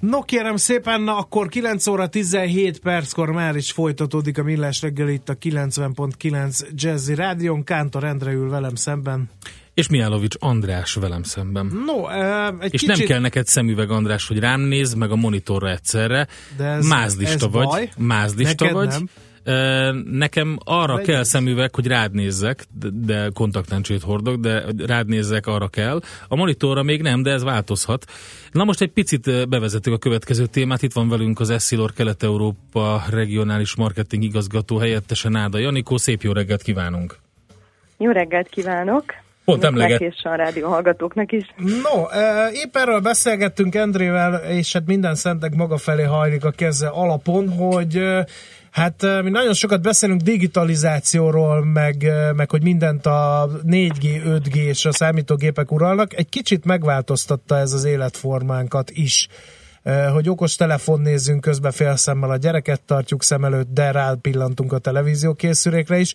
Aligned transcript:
No 0.00 0.22
kérem 0.22 0.56
szépen, 0.56 1.00
na 1.00 1.16
akkor 1.16 1.48
9 1.48 1.86
óra 1.86 2.06
17 2.08 2.78
perckor 2.78 3.30
már 3.30 3.56
is 3.56 3.72
folytatódik 3.72 4.38
a 4.38 4.42
millás 4.42 4.82
reggel 4.82 5.08
itt 5.08 5.28
a 5.28 5.34
90.9 5.34 6.60
Jazzy 6.74 7.14
Rádion. 7.14 7.64
Kántor 7.64 8.04
Endre 8.04 8.32
ül 8.32 8.48
velem 8.50 8.74
szemben. 8.74 9.30
És 9.74 9.88
Miálovics 9.88 10.34
András 10.38 10.94
velem 10.94 11.22
szemben. 11.22 11.66
No, 11.86 12.08
egy 12.60 12.74
És 12.74 12.80
kicsit... 12.80 12.96
nem 12.96 13.06
kell 13.06 13.20
neked 13.20 13.46
szemüveg, 13.46 13.90
András, 13.90 14.28
hogy 14.28 14.38
rám 14.38 14.60
néz, 14.60 14.94
meg 14.94 15.10
a 15.10 15.16
monitorra 15.16 15.70
egyszerre. 15.70 16.26
De 16.56 16.64
ez- 16.64 16.86
Mázlista 16.86 17.46
ez 17.46 17.52
vagy. 17.52 17.66
baj. 17.66 17.90
Mázlista 17.96 18.64
Neked 18.64 18.76
vagy. 18.78 18.88
nem. 18.88 19.08
Nekem 20.10 20.58
arra 20.64 20.94
Legyen. 20.94 21.14
kell 21.14 21.22
szemüveg, 21.22 21.74
hogy 21.74 21.86
rád 21.86 22.12
nézzek, 22.12 22.64
de, 22.92 23.30
kontaktlencsét 23.34 24.02
hordok, 24.02 24.36
de 24.36 24.64
rád 24.86 25.08
nézzek, 25.08 25.46
arra 25.46 25.68
kell. 25.68 26.00
A 26.28 26.36
monitorra 26.36 26.82
még 26.82 27.02
nem, 27.02 27.22
de 27.22 27.30
ez 27.30 27.42
változhat. 27.42 28.04
Na 28.52 28.64
most 28.64 28.80
egy 28.80 28.90
picit 28.90 29.26
ö, 29.26 29.44
bevezetük 29.44 29.92
a 29.92 29.98
következő 29.98 30.46
témát. 30.46 30.82
Itt 30.82 30.92
van 30.92 31.08
velünk 31.08 31.40
az 31.40 31.50
Essilor 31.50 31.92
Kelet-Európa 31.92 33.02
regionális 33.10 33.76
marketing 33.76 34.22
igazgató 34.22 34.76
helyettese 34.76 35.28
Náda 35.28 35.58
Janikó. 35.58 35.96
Szép 35.96 36.22
jó 36.22 36.32
reggelt 36.32 36.62
kívánunk! 36.62 37.16
Jó 37.98 38.10
reggelt 38.10 38.48
kívánok! 38.48 39.04
Pont 39.44 39.64
emleget- 39.64 40.00
és 40.00 40.22
a 40.22 40.34
rádió 40.34 40.68
hallgatóknak 40.68 41.32
is. 41.32 41.54
No, 41.56 42.02
épp 42.52 42.76
erről 42.76 43.00
beszélgettünk 43.00 43.74
Endrével, 43.74 44.34
és 44.34 44.72
hát 44.72 44.86
minden 44.86 45.14
szentek 45.14 45.54
maga 45.54 45.76
felé 45.76 46.02
hajlik 46.02 46.44
a 46.44 46.50
keze 46.50 46.88
alapon, 46.88 47.48
hogy 47.48 48.02
hát 48.70 49.22
mi 49.22 49.30
nagyon 49.30 49.54
sokat 49.54 49.82
beszélünk 49.82 50.20
digitalizációról, 50.20 51.64
meg, 51.64 52.12
meg 52.34 52.50
hogy 52.50 52.62
mindent 52.62 53.06
a 53.06 53.48
4G, 53.66 54.22
5G 54.24 54.54
és 54.54 54.84
a 54.84 54.92
számítógépek 54.92 55.72
uralnak. 55.72 56.16
Egy 56.16 56.28
kicsit 56.28 56.64
megváltoztatta 56.64 57.56
ez 57.56 57.72
az 57.72 57.84
életformánkat 57.84 58.90
is 58.90 59.28
hogy 60.12 60.28
okos 60.28 60.54
telefon 60.54 61.00
nézzünk 61.00 61.40
közben 61.40 61.72
félszemmel 61.72 62.30
a 62.30 62.36
gyereket 62.36 62.82
tartjuk 62.82 63.22
szem 63.22 63.44
előtt, 63.44 63.72
de 63.72 63.90
rá 63.90 64.14
pillantunk 64.20 64.72
a 64.72 64.78
televízió 64.78 65.34
készülékre 65.34 65.98
is. 65.98 66.14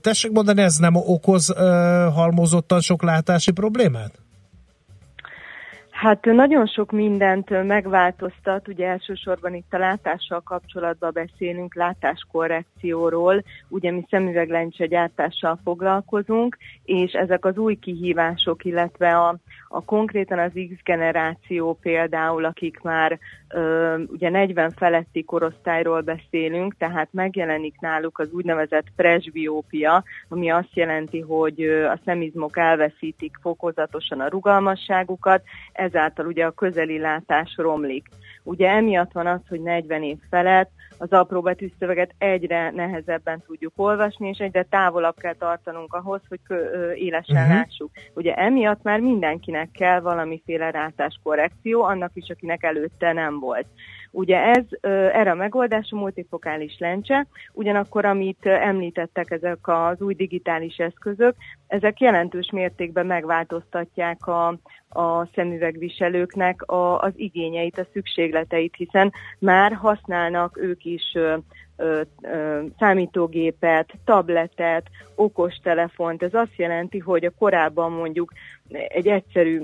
Tessék 0.00 0.30
mondani, 0.30 0.62
ez 0.62 0.76
nem 0.76 0.94
okoz 0.94 1.52
halmozottan 2.12 2.80
sok 2.80 3.02
látási 3.02 3.50
problémát? 3.50 4.25
Hát 5.96 6.24
nagyon 6.24 6.66
sok 6.66 6.92
mindent 6.92 7.66
megváltoztat, 7.66 8.68
ugye 8.68 8.86
elsősorban 8.86 9.54
itt 9.54 9.72
a 9.72 9.78
látással 9.78 10.40
kapcsolatban 10.40 11.10
beszélünk, 11.12 11.74
látáskorrekcióról, 11.74 13.42
ugye 13.68 13.90
mi 13.90 14.06
szemüveglencse 14.10 14.86
gyártással 14.86 15.58
foglalkozunk, 15.64 16.56
és 16.84 17.12
ezek 17.12 17.44
az 17.44 17.56
új 17.56 17.74
kihívások, 17.74 18.64
illetve 18.64 19.18
a, 19.18 19.36
a 19.68 19.84
konkrétan 19.84 20.38
az 20.38 20.50
X 20.52 20.82
generáció 20.84 21.78
például, 21.82 22.44
akik 22.44 22.80
már 22.80 23.18
ö, 23.48 23.98
ugye 24.06 24.30
40 24.30 24.70
feletti 24.70 25.24
korosztályról 25.24 26.00
beszélünk, 26.00 26.76
tehát 26.76 27.08
megjelenik 27.12 27.80
náluk 27.80 28.18
az 28.18 28.32
úgynevezett 28.32 28.86
presbiópia, 28.96 30.04
ami 30.28 30.50
azt 30.50 30.74
jelenti, 30.74 31.20
hogy 31.20 31.60
a 31.64 31.98
szemizmok 32.04 32.56
elveszítik 32.56 33.36
fokozatosan 33.40 34.20
a 34.20 34.28
rugalmasságukat, 34.28 35.42
ezáltal 35.72 36.26
ugye 36.26 36.44
a 36.46 36.50
közeli 36.50 36.98
látás 36.98 37.54
romlik. 37.56 38.08
Ugye 38.46 38.68
emiatt 38.68 39.12
van 39.12 39.26
az, 39.26 39.40
hogy 39.48 39.60
40 39.60 40.02
év 40.02 40.16
felett 40.30 40.70
az 40.98 41.12
apró 41.12 41.40
betűszöveget 41.40 42.14
egyre 42.18 42.70
nehezebben 42.70 43.42
tudjuk 43.46 43.72
olvasni, 43.76 44.28
és 44.28 44.38
egyre 44.38 44.62
távolabb 44.62 45.16
kell 45.18 45.34
tartanunk 45.34 45.92
ahhoz, 45.94 46.20
hogy 46.28 46.40
élesen 46.94 47.36
uh-huh. 47.36 47.56
lássuk. 47.56 47.90
Ugye 48.14 48.34
emiatt 48.34 48.82
már 48.82 49.00
mindenkinek 49.00 49.70
kell 49.70 50.00
valamiféle 50.00 50.70
látáskorrekció, 50.70 51.82
annak 51.82 52.10
is, 52.14 52.30
akinek 52.30 52.62
előtte 52.62 53.12
nem 53.12 53.38
volt. 53.38 53.66
Ugye 54.16 54.36
ez, 54.36 54.64
erre 55.12 55.30
a 55.30 55.34
megoldás 55.34 55.88
a 55.90 55.96
multifokális 55.96 56.78
lencse, 56.78 57.26
ugyanakkor 57.52 58.04
amit 58.04 58.46
említettek 58.46 59.30
ezek 59.30 59.58
az 59.62 60.00
új 60.00 60.14
digitális 60.14 60.76
eszközök, 60.76 61.34
ezek 61.66 62.00
jelentős 62.00 62.50
mértékben 62.52 63.06
megváltoztatják 63.06 64.26
a, 64.26 64.48
a 64.88 65.26
szemüvegviselőknek 65.34 66.62
a, 66.62 66.98
az 67.00 67.12
igényeit, 67.16 67.78
a 67.78 67.86
szükségleteit, 67.92 68.74
hiszen 68.76 69.12
már 69.38 69.72
használnak 69.72 70.58
ők 70.58 70.84
is 70.84 71.12
számítógépet, 72.78 73.92
tabletet, 74.04 74.86
okostelefont. 75.14 76.22
Ez 76.22 76.34
azt 76.34 76.56
jelenti, 76.56 76.98
hogy 76.98 77.24
a 77.24 77.34
korábban 77.38 77.92
mondjuk 77.92 78.32
egy 78.68 79.08
egyszerű 79.08 79.62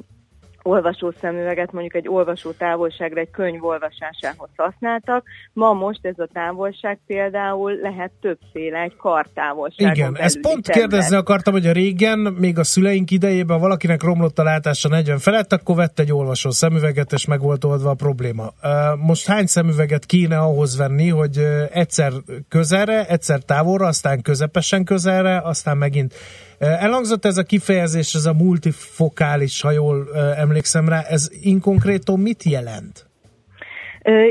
olvasó 0.62 1.12
szemüveget 1.20 1.72
mondjuk 1.72 1.94
egy 1.94 2.08
olvasó 2.08 2.50
távolságra 2.50 3.20
egy 3.20 3.30
könyv 3.30 3.64
olvasásához 3.64 4.48
használtak. 4.56 5.24
Ma 5.52 5.72
most 5.72 5.98
ez 6.02 6.18
a 6.18 6.28
távolság 6.32 6.98
például 7.06 7.72
lehet 7.82 8.10
többféle, 8.20 8.80
egy 8.80 8.96
kartávolságon 8.96 9.94
Igen, 9.94 10.16
ezt 10.16 10.40
pont 10.40 10.62
terület. 10.64 10.88
kérdezni 10.88 11.16
akartam, 11.16 11.52
hogy 11.52 11.66
a 11.66 11.72
régen, 11.72 12.18
még 12.18 12.58
a 12.58 12.64
szüleink 12.64 13.10
idejében 13.10 13.60
valakinek 13.60 14.02
romlott 14.02 14.38
a 14.38 14.42
látása 14.42 14.88
40 14.88 15.18
felett, 15.18 15.52
akkor 15.52 15.76
vett 15.76 15.98
egy 15.98 16.12
olvasó 16.12 16.50
szemüveget, 16.50 17.12
és 17.12 17.26
meg 17.26 17.40
volt 17.40 17.64
oldva 17.64 17.90
a 17.90 17.94
probléma. 17.94 18.52
Most 18.96 19.26
hány 19.26 19.46
szemüveget 19.46 20.06
kéne 20.06 20.38
ahhoz 20.38 20.76
venni, 20.76 21.08
hogy 21.08 21.38
egyszer 21.72 22.12
közelre, 22.48 23.06
egyszer 23.06 23.40
távolra, 23.40 23.86
aztán 23.86 24.22
közepesen 24.22 24.84
közelre, 24.84 25.40
aztán 25.40 25.76
megint 25.76 26.14
Elhangzott 26.62 27.24
ez 27.24 27.36
a 27.36 27.42
kifejezés, 27.42 28.14
ez 28.14 28.24
a 28.24 28.32
multifokális, 28.32 29.60
ha 29.60 29.70
jól 29.70 30.06
emlékszem 30.36 30.88
rá, 30.88 31.00
ez 31.00 31.30
inkonkrétan 31.40 32.20
mit 32.20 32.42
jelent? 32.42 33.06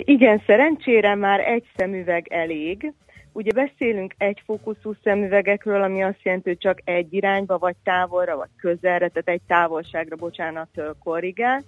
Igen, 0.03 0.43
szerencsére 0.45 1.15
már 1.15 1.39
egy 1.39 1.63
szemüveg 1.75 2.27
elég. 2.29 2.93
Ugye 3.33 3.51
beszélünk 3.51 4.13
egy 4.17 4.41
fókuszú 4.45 4.93
szemüvegekről, 5.03 5.81
ami 5.81 6.03
azt 6.03 6.19
jelenti, 6.23 6.49
hogy 6.49 6.57
csak 6.57 6.81
egy 6.83 7.13
irányba, 7.13 7.57
vagy 7.57 7.75
távolra, 7.83 8.35
vagy 8.35 8.49
közelre, 8.57 9.07
tehát 9.07 9.27
egy 9.27 9.41
távolságra, 9.47 10.15
bocsánat, 10.15 10.69
korrigál. 11.03 11.63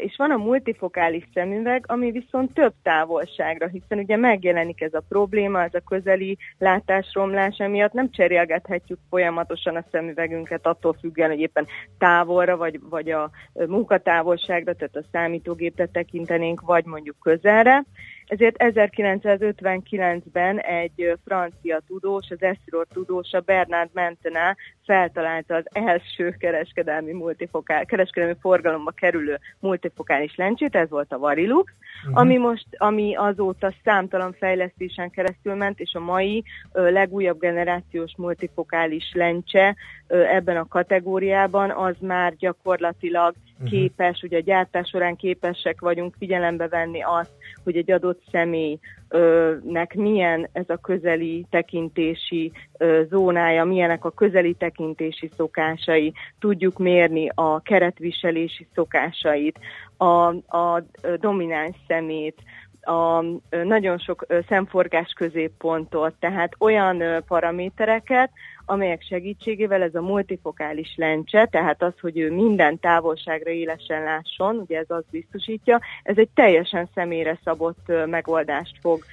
És 0.00 0.14
van 0.16 0.30
a 0.30 0.36
multifokális 0.36 1.28
szemüveg, 1.34 1.84
ami 1.88 2.10
viszont 2.10 2.54
több 2.54 2.72
távolságra, 2.82 3.66
hiszen 3.66 3.98
ugye 3.98 4.16
megjelenik 4.16 4.80
ez 4.80 4.94
a 4.94 5.04
probléma, 5.08 5.62
ez 5.62 5.74
a 5.74 5.80
közeli 5.88 6.38
látásromlás, 6.58 7.56
emiatt 7.58 7.92
nem 7.92 8.10
cserélgethetjük 8.10 8.98
folyamatosan 9.10 9.76
a 9.76 9.84
szemüvegünket 9.90 10.66
attól 10.66 10.96
függően, 11.00 11.30
hogy 11.30 11.40
éppen 11.40 11.66
távolra, 11.98 12.56
vagy, 12.56 12.80
vagy 12.90 13.10
a 13.10 13.30
munkatávolságra, 13.52 14.74
tehát 14.74 14.96
a 14.96 15.08
számítógépre 15.12 15.86
tekintenénk, 15.86 16.60
vagy 16.60 16.84
mondjuk 16.84 17.16
közelre. 17.20 17.84
Ezért 18.30 18.56
1959-ben 18.58 20.58
egy 20.58 21.18
francia 21.24 21.80
tudós, 21.86 22.30
az 22.30 22.42
Essilor 22.42 22.86
tudósa 22.92 23.40
Bernard 23.40 23.90
Maintenat 23.92 24.56
feltalálta 24.86 25.54
az 25.54 25.64
első 25.72 26.36
kereskedelmi 26.38 27.12
multifokál, 27.12 27.84
kereskedelmi 27.84 28.36
forgalomba 28.40 28.90
kerülő 28.90 29.38
multifokális 29.60 30.36
lencsét, 30.36 30.76
ez 30.76 30.90
volt 30.90 31.12
a 31.12 31.18
Varilux, 31.18 31.72
uh-huh. 32.02 32.20
ami 32.20 32.36
most, 32.36 32.66
ami 32.76 33.14
azóta 33.14 33.72
számtalan 33.84 34.32
fejlesztésen 34.32 35.10
keresztül 35.10 35.54
ment, 35.54 35.80
és 35.80 35.94
a 35.94 36.00
mai 36.00 36.44
ö, 36.72 36.90
legújabb 36.90 37.40
generációs 37.40 38.12
multifokális 38.16 39.12
lencse 39.14 39.76
ö, 40.06 40.22
ebben 40.22 40.56
a 40.56 40.68
kategóriában 40.68 41.70
az 41.70 41.94
már 42.00 42.36
gyakorlatilag 42.36 43.34
képes, 43.64 44.22
ugye 44.22 44.36
a 44.36 44.42
gyártás 44.42 44.88
során 44.88 45.16
képesek 45.16 45.80
vagyunk 45.80 46.14
figyelembe 46.18 46.68
venni 46.68 47.02
azt, 47.02 47.30
hogy 47.64 47.76
egy 47.76 47.90
adott 47.90 48.22
személynek 48.30 49.94
milyen 49.94 50.48
ez 50.52 50.68
a 50.68 50.76
közeli 50.76 51.46
tekintési 51.50 52.52
ö, 52.78 53.02
zónája, 53.08 53.64
milyenek 53.64 54.04
a 54.04 54.10
közeli 54.10 54.54
tekintési 54.54 55.30
szokásai, 55.36 56.12
tudjuk 56.38 56.78
mérni 56.78 57.28
a 57.34 57.60
keretviselési 57.60 58.66
szokásait, 58.74 59.58
a, 60.00 60.26
a 60.56 60.82
domináns 61.20 61.76
szemét, 61.88 62.42
a 62.80 63.22
nagyon 63.64 63.98
sok 63.98 64.26
szemforgás 64.48 65.12
középpontot, 65.16 66.14
tehát 66.18 66.52
olyan 66.58 67.24
paramétereket, 67.26 68.30
amelyek 68.70 69.02
segítségével 69.02 69.82
ez 69.82 69.94
a 69.94 70.00
multifokális 70.00 70.94
lencse, 70.96 71.48
tehát 71.50 71.82
az, 71.82 71.92
hogy 72.00 72.18
ő 72.18 72.32
minden 72.32 72.78
távolságra 72.78 73.50
élesen 73.50 74.02
lásson, 74.02 74.56
ugye 74.56 74.78
ez 74.78 74.86
azt 74.88 75.10
biztosítja, 75.10 75.80
ez 76.02 76.16
egy 76.18 76.28
teljesen 76.34 76.88
személyre 76.94 77.38
szabott 77.44 77.92
megoldást 78.06 78.74
fog 78.80 79.04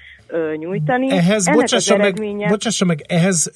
nyújtani. 0.58 1.12
Ehhez, 1.12 1.50
bocsássa, 1.50 1.94
eredménye... 1.94 2.38
meg, 2.38 2.50
bocsássa 2.50 2.86
meg, 2.86 3.02
ehhez 3.08 3.52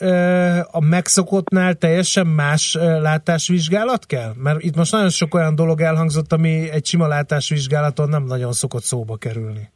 a 0.72 0.80
megszokottnál 0.80 1.74
teljesen 1.74 2.28
más 2.28 2.78
látásvizsgálat 3.02 4.06
kell? 4.06 4.34
Mert 4.36 4.64
itt 4.64 4.76
most 4.76 4.92
nagyon 4.92 5.10
sok 5.10 5.34
olyan 5.34 5.56
dolog 5.56 5.82
elhangzott, 5.82 6.32
ami 6.32 6.70
egy 6.72 6.86
sima 6.86 7.08
látásvizsgálaton 7.08 8.10
nem 8.10 8.24
nagyon 8.24 8.52
szokott 8.52 8.84
szóba 8.84 9.16
kerülni. 9.16 9.70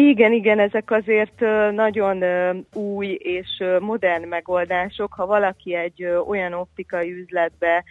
Igen, 0.00 0.32
igen, 0.32 0.58
ezek 0.58 0.90
azért 0.90 1.40
nagyon 1.70 2.24
új 2.72 3.06
és 3.06 3.64
modern 3.80 4.28
megoldások. 4.28 5.12
Ha 5.12 5.26
valaki 5.26 5.74
egy 5.74 6.04
olyan 6.04 6.52
optikai 6.52 7.12
üzletbe 7.12 7.84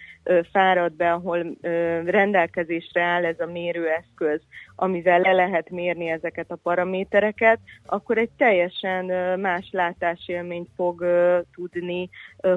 fárad 0.52 0.94
be, 0.94 1.12
ahol 1.12 1.58
rendelkezésre 2.06 3.02
áll 3.02 3.26
ez 3.26 3.40
a 3.40 3.46
mérőeszköz, 3.46 4.42
amivel 4.80 5.20
le 5.20 5.32
lehet 5.32 5.70
mérni 5.70 6.10
ezeket 6.10 6.52
a 6.52 6.60
paramétereket, 6.64 7.60
akkor 7.86 8.18
egy 8.18 8.30
teljesen 8.38 9.06
más 9.40 9.70
látásélményt 9.72 10.70
fog 10.76 11.06
tudni 11.56 12.10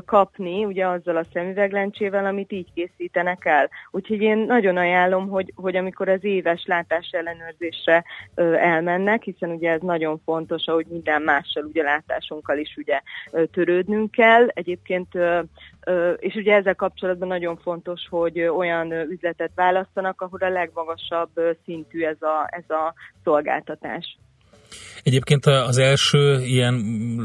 kapni, 0.05 0.64
ugye 0.64 0.87
azzal 0.87 1.17
a 1.17 1.26
szemüveglencsével, 1.32 2.26
amit 2.26 2.52
így 2.52 2.72
készítenek 2.75 3.44
el. 3.44 3.70
Úgyhogy 3.90 4.20
én 4.20 4.38
nagyon 4.38 4.76
ajánlom, 4.76 5.28
hogy, 5.28 5.52
hogy 5.55 5.76
amikor 5.76 6.08
az 6.08 6.25
éves 6.25 6.64
látás 6.67 7.11
ellenőrzésre 7.11 8.05
elmennek, 8.61 9.22
hiszen 9.22 9.50
ugye 9.50 9.70
ez 9.70 9.81
nagyon 9.81 10.20
fontos, 10.25 10.67
ahogy 10.67 10.87
minden 10.88 11.22
mással, 11.22 11.64
ugye 11.64 11.82
látásunkkal 11.82 12.58
is 12.58 12.76
ugye 12.76 13.00
törődnünk 13.52 14.11
kell. 14.11 14.49
Egyébként 14.49 15.08
és 16.17 16.35
ugye 16.35 16.55
ezzel 16.55 16.75
kapcsolatban 16.75 17.29
nagyon 17.29 17.56
fontos, 17.56 18.00
hogy 18.11 18.41
olyan 18.41 18.93
üzletet 18.93 19.50
választanak, 19.55 20.21
ahol 20.21 20.41
a 20.41 20.49
legmagasabb 20.49 21.31
szintű 21.65 22.03
ez 22.03 22.23
a, 22.23 22.49
ez 22.50 22.77
a 22.77 22.94
szolgáltatás. 23.25 24.19
Egyébként 25.03 25.47
az 25.47 25.79
első 25.79 26.43
ilyen 26.43 26.75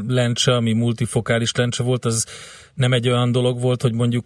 lencse, 0.08 0.52
ami 0.54 0.72
multifokális 0.72 1.54
lencse 1.54 1.82
volt, 1.82 2.04
az 2.04 2.26
nem 2.74 2.92
egy 2.92 3.08
olyan 3.08 3.32
dolog 3.32 3.60
volt, 3.60 3.82
hogy 3.82 3.94
mondjuk 3.94 4.24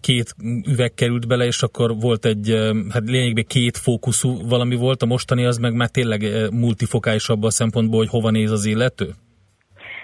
két 0.00 0.34
üveg 0.68 0.94
került 0.94 1.26
bele, 1.26 1.44
és 1.44 1.62
akkor 1.62 1.96
volt 2.00 2.24
egy, 2.24 2.70
hát 2.90 3.08
lényegében 3.08 3.44
két 3.46 3.76
fókuszú 3.76 4.48
valami 4.48 4.76
volt, 4.76 5.02
a 5.02 5.06
mostani 5.06 5.44
az 5.44 5.58
meg 5.58 5.74
már 5.74 5.88
tényleg 5.88 6.50
multifokális 6.52 7.28
abban 7.28 7.46
a 7.46 7.50
szempontból, 7.50 7.98
hogy 7.98 8.08
hova 8.08 8.30
néz 8.30 8.50
az 8.50 8.64
illető? 8.64 9.14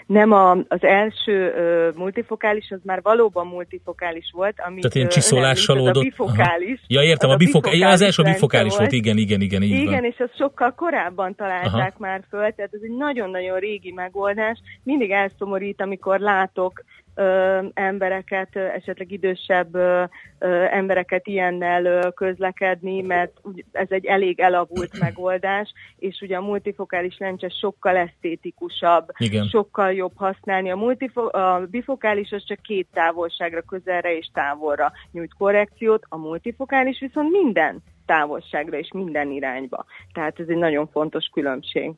Nem, 0.06 0.32
a, 0.32 0.50
az 0.50 0.82
első 0.82 1.48
uh, 1.48 1.96
multifokális, 1.96 2.70
az 2.70 2.80
már 2.84 3.02
valóban 3.02 3.46
multifokális 3.46 4.30
volt, 4.32 4.54
amit 4.66 4.80
Tehát 4.80 4.94
ilyen 4.96 5.08
csiszolással 5.08 5.78
oldott. 5.78 6.02
A 6.02 6.06
bifokális. 6.06 6.78
Aha. 6.78 6.86
Ja, 6.86 7.02
értem, 7.02 7.30
a, 7.30 7.32
a 7.32 7.36
bifokális. 7.36 7.80
Ja, 7.80 7.88
az 7.88 8.00
első 8.00 8.22
bifokális 8.22 8.76
volt. 8.76 8.78
volt, 8.78 8.92
igen, 8.92 9.16
igen, 9.16 9.40
igen. 9.40 9.62
Így 9.62 9.70
igen, 9.70 10.00
van. 10.00 10.04
és 10.04 10.18
azt 10.18 10.36
sokkal 10.36 10.74
korábban 10.74 11.34
találták 11.34 11.94
Aha. 11.94 11.96
már 11.98 12.22
föl, 12.28 12.52
tehát 12.52 12.74
ez 12.74 12.80
egy 12.82 12.96
nagyon-nagyon 12.96 13.58
régi 13.58 13.92
megoldás. 13.92 14.58
Mindig 14.82 15.10
elszomorít, 15.10 15.80
amikor 15.80 16.18
látok 16.18 16.84
ö, 17.14 17.58
embereket, 17.74 18.56
esetleg 18.56 19.12
idősebb 19.12 19.74
ö, 19.74 20.04
ö, 20.38 20.64
embereket 20.70 21.26
ilyennel 21.26 21.84
ö, 21.84 22.08
közlekedni, 22.14 23.02
mert 23.02 23.32
ez 23.72 23.86
egy 23.90 24.06
elég 24.06 24.40
elavult 24.40 24.98
megoldás, 25.04 25.72
és 25.98 26.20
ugye 26.20 26.36
a 26.36 26.40
multifokális 26.40 27.18
lencse 27.18 27.48
sokkal 27.48 27.96
esztétikusabb, 27.96 29.10
Igen. 29.18 29.46
sokkal 29.46 29.92
jobb 29.92 30.16
használni. 30.16 30.70
A, 30.70 30.76
multifo- 30.76 31.34
a 31.34 31.66
bifokális 31.70 32.30
az 32.30 32.44
csak 32.44 32.60
két 32.62 32.86
távolságra, 32.92 33.60
közelre 33.60 34.16
és 34.16 34.30
távolra 34.32 34.92
nyújt 35.12 35.34
korrekciót, 35.38 36.02
a 36.08 36.16
multifokális 36.16 37.00
viszont 37.00 37.30
minden 37.30 37.82
távolságra 38.06 38.78
és 38.78 38.90
minden 38.92 39.30
irányba. 39.30 39.84
Tehát 40.12 40.40
ez 40.40 40.48
egy 40.48 40.56
nagyon 40.56 40.86
fontos 40.86 41.26
különbség. 41.32 41.92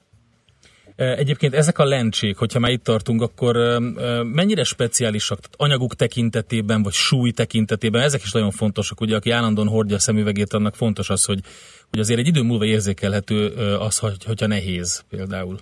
Egyébként 0.96 1.54
ezek 1.54 1.78
a 1.78 1.84
lencsék, 1.84 2.36
hogyha 2.36 2.58
már 2.58 2.70
itt 2.70 2.84
tartunk, 2.84 3.22
akkor 3.22 3.56
mennyire 4.22 4.64
speciálisak, 4.64 5.40
tehát 5.40 5.54
anyaguk 5.56 5.94
tekintetében, 5.94 6.82
vagy 6.82 6.92
súly 6.92 7.30
tekintetében, 7.30 8.02
ezek 8.02 8.22
is 8.22 8.32
nagyon 8.32 8.50
fontosak, 8.50 9.00
ugye 9.00 9.16
aki 9.16 9.30
állandóan 9.30 9.68
hordja 9.68 9.96
a 9.96 9.98
szemüvegét, 9.98 10.52
annak 10.52 10.74
fontos 10.74 11.10
az, 11.10 11.24
hogy, 11.24 11.40
hogy 11.90 11.98
azért 12.00 12.20
egy 12.20 12.26
idő 12.26 12.42
múlva 12.42 12.64
érzékelhető 12.64 13.46
az, 13.78 13.98
hogy, 13.98 14.24
hogyha 14.24 14.46
nehéz 14.46 15.04
például. 15.08 15.58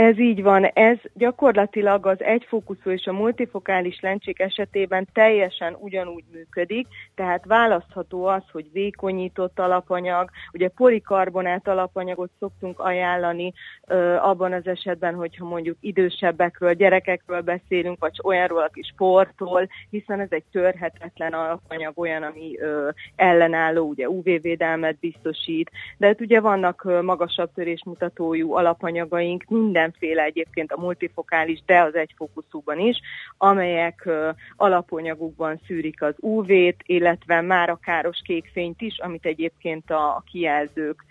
Ez 0.00 0.18
így 0.18 0.42
van. 0.42 0.64
Ez 0.64 0.98
gyakorlatilag 1.14 2.06
az 2.06 2.22
egyfókuszú 2.22 2.90
és 2.90 3.06
a 3.06 3.12
multifokális 3.12 4.00
lencsék 4.00 4.38
esetében 4.38 5.08
teljesen 5.12 5.76
ugyanúgy 5.78 6.24
működik, 6.32 6.86
tehát 7.14 7.44
választható 7.44 8.24
az, 8.24 8.42
hogy 8.52 8.72
vékonyított 8.72 9.58
alapanyag, 9.58 10.30
ugye 10.52 10.68
polikarbonát 10.68 11.68
alapanyagot 11.68 12.30
szoktunk 12.38 12.78
ajánlani 12.78 13.52
ö, 13.86 14.16
abban 14.16 14.52
az 14.52 14.66
esetben, 14.66 15.14
hogyha 15.14 15.44
mondjuk 15.44 15.76
idősebbekről, 15.80 16.72
gyerekekről 16.72 17.40
beszélünk, 17.40 18.00
vagy 18.00 18.20
olyanról, 18.22 18.62
aki 18.62 18.82
sportol, 18.82 19.68
hiszen 19.90 20.20
ez 20.20 20.30
egy 20.30 20.44
törhetetlen 20.52 21.32
alapanyag, 21.32 21.98
olyan, 21.98 22.22
ami 22.22 22.58
ö, 22.60 22.88
ellenálló, 23.16 23.88
ugye 23.88 24.08
UV-védelmet 24.08 24.98
biztosít, 24.98 25.70
de 25.96 26.06
hát 26.06 26.20
ugye 26.20 26.40
vannak 26.40 26.84
ö, 26.84 27.02
magasabb 27.02 27.50
törésmutatójú 27.54 28.54
alapanyagaink, 28.54 29.44
minden 29.48 29.88
mindenféle 29.90 30.22
egyébként 30.22 30.72
a 30.72 30.80
multifokális, 30.80 31.62
de 31.66 31.80
az 31.80 31.94
egyfókuszúban 31.94 32.78
is, 32.78 33.00
amelyek 33.38 34.08
alapanyagukban 34.56 35.60
szűrik 35.66 36.02
az 36.02 36.14
UV-t, 36.16 36.82
illetve 36.82 37.40
már 37.40 37.70
a 37.70 37.78
káros 37.82 38.18
kékfényt 38.24 38.80
is, 38.80 38.98
amit 38.98 39.26
egyébként 39.26 39.90
a 39.90 40.22
kijelzők 40.30 41.04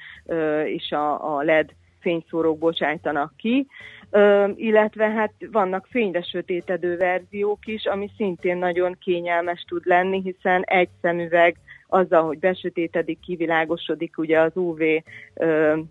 és 0.66 0.92
a, 0.92 1.42
LED 1.42 1.70
fényszórók 2.00 2.58
bocsájtanak 2.58 3.34
ki, 3.38 3.68
Ö, 4.12 4.48
illetve 4.56 5.10
hát 5.10 5.34
vannak 5.52 5.88
fényre 5.90 6.22
sötétedő 6.22 6.98
verziók 6.98 7.66
is, 7.66 7.86
ami 7.86 8.10
szintén 8.18 8.58
nagyon 8.58 8.98
kényelmes 9.00 9.66
tud 9.68 9.86
lenni, 9.86 10.22
hiszen 10.22 10.64
egy 10.64 10.90
szemüveg 11.02 11.56
azzal, 11.90 12.24
hogy 12.24 12.40
besötétedik, 12.40 13.20
kivilágosodik 13.20 14.18
ugye 14.18 14.40
az 14.40 14.56
UV 14.56 14.82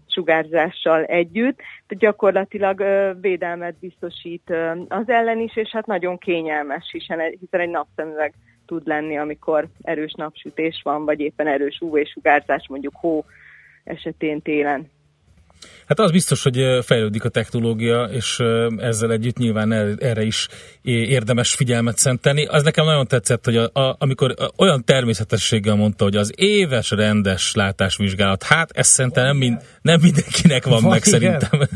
sugárzással 0.06 1.05
együtt, 1.05 1.61
gyakorlatilag 1.89 2.85
védelmet 3.21 3.79
biztosít 3.79 4.55
az 4.89 5.09
ellen 5.09 5.39
is, 5.41 5.56
és 5.56 5.71
hát 5.71 5.87
nagyon 5.87 6.19
kényelmes, 6.19 6.91
hiszen 6.93 7.21
egy 7.21 7.71
napszemüveg 7.71 8.35
tud 8.67 8.87
lenni, 8.87 9.19
amikor 9.19 9.69
erős 9.83 10.12
napsütés 10.12 10.81
van, 10.85 11.05
vagy 11.05 11.21
éppen 11.21 11.47
erős 11.47 11.81
UV-sugárzás, 11.81 12.69
mondjuk 12.69 12.95
hó 12.97 13.25
esetén 13.85 14.43
télen. 14.43 14.91
Hát 15.88 15.99
az 15.99 16.11
biztos, 16.11 16.43
hogy 16.43 16.79
fejlődik 16.82 17.25
a 17.25 17.29
technológia, 17.29 18.04
és 18.04 18.38
ezzel 18.76 19.12
együtt 19.12 19.37
nyilván 19.37 19.73
erre 19.99 20.23
is 20.23 20.49
érdemes 20.83 21.54
figyelmet 21.54 21.99
szentelni. 21.99 22.45
Az 22.45 22.62
nekem 22.62 22.85
nagyon 22.85 23.07
tetszett, 23.07 23.45
hogy 23.45 23.57
a, 23.57 23.71
a, 23.73 23.97
amikor 23.99 24.35
olyan 24.57 24.85
természetességgel 24.85 25.75
mondta, 25.75 26.04
hogy 26.04 26.16
az 26.16 26.33
éves 26.37 26.90
rendes 26.90 27.54
látásvizsgálat, 27.54 28.42
hát 28.42 28.71
ez 28.71 28.87
szerintem 28.87 29.25
nem, 29.25 29.37
mind, 29.37 29.62
nem 29.83 30.00
mindenkinek 30.00 30.64
van, 30.64 30.83
van 30.83 30.90
meg 30.90 31.02
igen. 31.07 31.21
szerintem. 31.21 31.68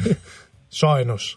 Sajnos. 0.70 1.36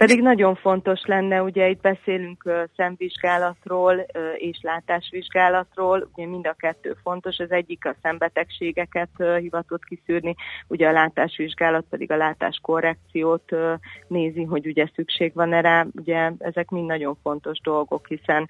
Pedig 0.00 0.22
nagyon 0.22 0.54
fontos 0.54 1.00
lenne, 1.04 1.42
ugye 1.42 1.68
itt 1.68 1.80
beszélünk 1.80 2.50
szemvizsgálatról 2.76 4.06
és 4.36 4.58
látásvizsgálatról, 4.62 6.10
ugye 6.14 6.26
mind 6.26 6.46
a 6.46 6.54
kettő 6.58 6.96
fontos, 7.02 7.38
az 7.38 7.50
egyik 7.50 7.84
a 7.84 7.94
szembetegségeket 8.02 9.08
hivatott 9.38 9.84
kiszűrni, 9.84 10.34
ugye 10.66 10.88
a 10.88 10.92
látásvizsgálat 10.92 11.84
pedig 11.90 12.10
a 12.10 12.16
látáskorrekciót 12.16 13.50
nézi, 14.08 14.44
hogy 14.44 14.66
ugye 14.66 14.86
szükség 14.94 15.34
van 15.34 15.52
erre, 15.52 15.86
ugye 15.92 16.30
ezek 16.38 16.70
mind 16.70 16.86
nagyon 16.86 17.16
fontos 17.22 17.60
dolgok, 17.60 18.06
hiszen 18.06 18.48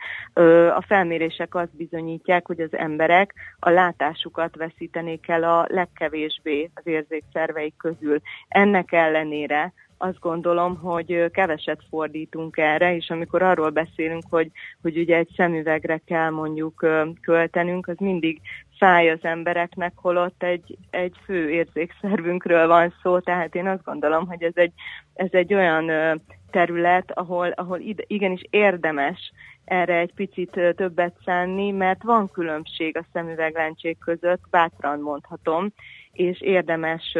a 0.76 0.84
felmérések 0.86 1.54
azt 1.54 1.76
bizonyítják, 1.76 2.46
hogy 2.46 2.60
az 2.60 2.76
emberek 2.76 3.34
a 3.58 3.70
látásukat 3.70 4.56
veszítenék 4.56 5.28
el 5.28 5.42
a 5.42 5.66
legkevésbé 5.68 6.70
az 6.74 6.86
érzékszerveik 6.86 7.74
közül. 7.76 8.20
Ennek 8.48 8.92
ellenére 8.92 9.72
azt 10.02 10.18
gondolom, 10.18 10.76
hogy 10.76 11.30
keveset 11.30 11.80
fordítunk 11.88 12.56
erre, 12.56 12.96
és 12.96 13.10
amikor 13.10 13.42
arról 13.42 13.70
beszélünk, 13.70 14.22
hogy, 14.30 14.50
hogy 14.82 14.98
ugye 14.98 15.16
egy 15.16 15.28
szemüvegre 15.36 16.00
kell 16.06 16.30
mondjuk 16.30 16.86
költenünk, 17.20 17.88
az 17.88 17.96
mindig 17.98 18.40
fáj 18.78 19.10
az 19.10 19.18
embereknek, 19.22 19.92
holott 19.96 20.42
egy, 20.42 20.76
egy 20.90 21.14
fő 21.24 21.50
érzékszervünkről 21.50 22.66
van 22.66 22.94
szó, 23.02 23.18
tehát 23.18 23.54
én 23.54 23.66
azt 23.66 23.84
gondolom, 23.84 24.26
hogy 24.26 24.42
ez 24.42 24.52
egy, 24.54 24.72
ez 25.14 25.28
egy 25.30 25.54
olyan 25.54 26.20
terület, 26.50 27.10
ahol, 27.14 27.48
ahol 27.48 27.80
igenis 28.06 28.42
érdemes 28.50 29.32
erre 29.64 29.98
egy 29.98 30.14
picit 30.14 30.60
többet 30.76 31.14
szánni, 31.24 31.70
mert 31.70 32.02
van 32.02 32.30
különbség 32.30 32.96
a 32.96 33.04
szemüveglencsék 33.12 33.98
között, 33.98 34.40
bátran 34.50 35.00
mondhatom, 35.00 35.72
és 36.12 36.40
érdemes 36.40 37.16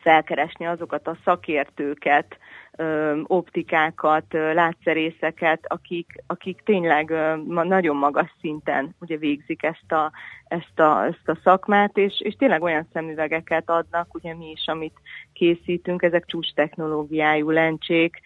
felkeresni 0.00 0.66
azokat 0.66 1.06
a 1.06 1.16
szakértőket, 1.24 2.38
optikákat, 3.22 4.24
látszerészeket, 4.30 5.60
akik, 5.66 6.22
akik 6.26 6.62
tényleg 6.64 7.12
nagyon 7.46 7.96
magas 7.96 8.34
szinten 8.40 8.94
ugye 9.00 9.16
végzik 9.16 9.62
ezt 9.62 9.92
a, 9.92 10.12
ezt 10.48 10.80
a, 10.80 11.04
ezt 11.04 11.28
a 11.28 11.38
szakmát, 11.42 11.96
és, 11.96 12.20
és 12.20 12.34
tényleg 12.34 12.62
olyan 12.62 12.88
szemüvegeket 12.92 13.70
adnak, 13.70 14.14
ugye 14.14 14.34
mi 14.34 14.50
is, 14.50 14.66
amit 14.66 15.00
készítünk, 15.32 16.02
ezek 16.02 16.26
csúcs 16.26 16.52
technológiájú 16.54 17.50
lencsék, 17.50 18.20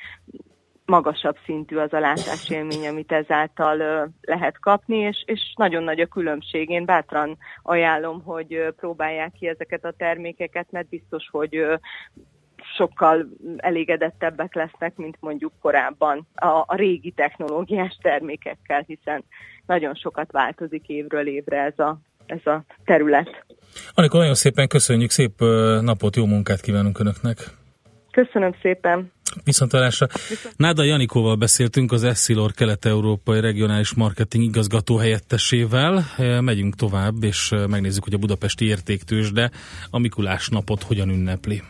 magasabb 0.89 1.37
szintű 1.45 1.77
az 1.77 1.93
a 1.93 1.99
látásélmény, 1.99 2.87
amit 2.89 3.13
ezáltal 3.13 4.09
lehet 4.21 4.59
kapni, 4.61 4.97
és, 4.97 5.23
és 5.27 5.41
nagyon 5.57 5.83
nagy 5.83 6.01
a 6.01 6.07
különbség. 6.07 6.71
Én 6.71 6.85
bátran 6.85 7.39
ajánlom, 7.63 8.23
hogy 8.23 8.75
próbálják 8.77 9.33
ki 9.33 9.49
ezeket 9.49 9.85
a 9.85 9.95
termékeket, 9.97 10.67
mert 10.71 10.89
biztos, 10.89 11.29
hogy 11.31 11.67
sokkal 12.77 13.29
elégedettebbek 13.57 14.55
lesznek, 14.55 14.97
mint 14.97 15.17
mondjuk 15.21 15.53
korábban 15.61 16.27
a, 16.35 16.47
a 16.47 16.75
régi 16.77 17.11
technológiás 17.11 17.99
termékekkel, 18.03 18.85
hiszen 18.87 19.25
nagyon 19.67 19.95
sokat 19.95 20.33
változik 20.33 20.89
évről 20.89 21.27
évre 21.27 21.63
ez 21.63 21.79
a, 21.79 21.99
ez 22.27 22.47
a 22.47 22.65
terület. 22.85 23.45
Anikó, 23.95 24.19
nagyon 24.19 24.35
szépen 24.35 24.69
köszönjük, 24.69 25.11
szép 25.11 25.41
napot, 25.81 26.17
jó 26.17 26.27
munkát 26.27 26.61
kívánunk 26.61 27.01
Önöknek! 27.01 27.37
Köszönöm 28.11 28.55
szépen! 28.63 29.13
Viszontalásra. 29.45 30.07
Viszont... 30.29 30.55
Náda 30.57 30.83
Janikóval 30.83 31.37
beszéltünk 31.37 31.93
az 31.93 32.05
Essilor 32.05 32.53
kelet-európai 32.53 33.41
regionális 33.41 33.95
marketing 33.95 34.45
igazgató 34.45 34.97
helyettesével. 34.97 36.05
Megyünk 36.41 36.77
tovább, 36.77 37.23
és 37.23 37.55
megnézzük, 37.69 38.05
hogy 38.05 38.15
a 38.15 38.19
budapesti 38.19 38.65
értéktősde 38.65 39.51
a 39.91 39.99
Mikulás 39.99 40.49
napot 40.49 40.83
hogyan 40.83 41.09
ünnepli. 41.09 41.63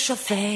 chofé. 0.00 0.49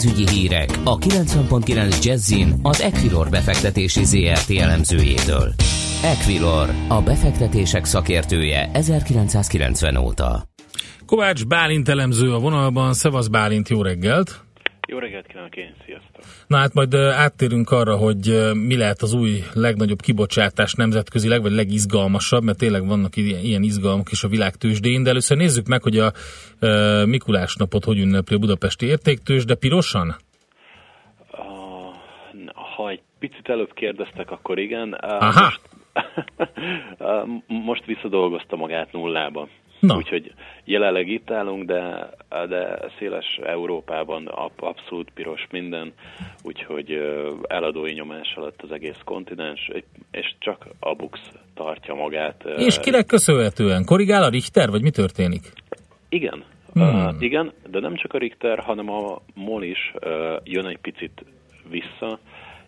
Pénzügyi 0.00 0.30
hírek 0.30 0.70
a 0.84 0.98
90.9 0.98 2.04
Jazzin 2.04 2.54
az 2.62 2.80
Equilor 2.80 3.28
befektetési 3.28 4.04
ZRT 4.04 4.50
elemzőjétől. 4.50 5.54
Equilor, 6.02 6.70
a 6.88 7.02
befektetések 7.02 7.84
szakértője 7.84 8.70
1990 8.72 9.96
óta. 9.96 10.44
Kovács 11.06 11.46
Bálint 11.46 11.88
elemző 11.88 12.34
a 12.34 12.38
vonalban. 12.38 12.92
Szevasz 12.92 13.26
Bálint, 13.26 13.68
jó 13.68 13.82
reggelt! 13.82 14.44
Reggelt 15.20 15.52
kívánok 15.52 15.56
én, 15.56 15.74
sziasztok! 15.84 16.24
Na 16.46 16.56
hát 16.56 16.74
majd 16.74 16.94
áttérünk 16.94 17.70
arra, 17.70 17.96
hogy 17.96 18.50
mi 18.54 18.76
lehet 18.76 19.02
az 19.02 19.12
új 19.12 19.30
legnagyobb 19.54 20.00
kibocsátás 20.00 20.74
nemzetközileg, 20.74 21.42
vagy 21.42 21.52
legizgalmasabb, 21.52 22.42
mert 22.42 22.58
tényleg 22.58 22.86
vannak 22.86 23.16
ilyen 23.16 23.62
izgalmak 23.62 24.10
is 24.10 24.24
a 24.24 24.28
világtősdén, 24.28 25.02
de 25.02 25.10
először 25.10 25.36
nézzük 25.36 25.66
meg, 25.66 25.82
hogy 25.82 25.98
a 25.98 26.12
Mikulás 27.04 27.56
napot 27.56 27.84
hogy 27.84 27.98
ünnepli 27.98 28.36
a 28.36 28.38
budapesti 28.38 28.86
értéktős, 28.86 29.44
de 29.44 29.54
pirosan? 29.54 30.16
Ha 32.76 32.88
egy 32.88 33.02
picit 33.18 33.48
előbb 33.48 33.72
kérdeztek, 33.74 34.30
akkor 34.30 34.58
igen. 34.58 34.92
Aha. 34.92 35.40
Most, 35.40 35.60
most 37.68 37.84
visszadolgozta 37.84 38.56
magát 38.56 38.92
nullába. 38.92 39.48
Na. 39.80 39.96
Úgyhogy 39.96 40.32
jelenleg 40.64 41.08
itt 41.08 41.30
állunk, 41.30 41.64
de, 41.64 42.10
de 42.48 42.90
széles 42.98 43.38
Európában 43.42 44.26
ab, 44.26 44.52
abszolút 44.56 45.10
piros 45.14 45.46
minden, 45.50 45.92
úgyhogy 46.42 47.00
eladói 47.48 47.92
nyomás 47.92 48.34
alatt 48.36 48.62
az 48.62 48.72
egész 48.72 49.00
kontinens, 49.04 49.70
és 50.10 50.34
csak 50.38 50.66
a 50.80 50.94
Bux 50.94 51.20
tartja 51.54 51.94
magát. 51.94 52.44
És 52.56 52.78
kinek 52.78 53.06
köszönhetően? 53.06 53.84
Korrigál 53.84 54.22
a 54.22 54.28
Richter, 54.28 54.70
vagy 54.70 54.82
mi 54.82 54.90
történik? 54.90 55.52
Igen, 56.08 56.44
Hmm. 56.72 57.06
uh, 57.06 57.14
igen, 57.18 57.52
de 57.70 57.80
nem 57.80 57.94
csak 57.94 58.14
a 58.14 58.18
Richter, 58.18 58.58
hanem 58.58 58.90
a 58.90 59.20
MOL 59.34 59.62
is 59.62 59.92
uh, 60.04 60.36
jön 60.44 60.66
egy 60.66 60.78
picit 60.78 61.24
vissza, 61.70 62.18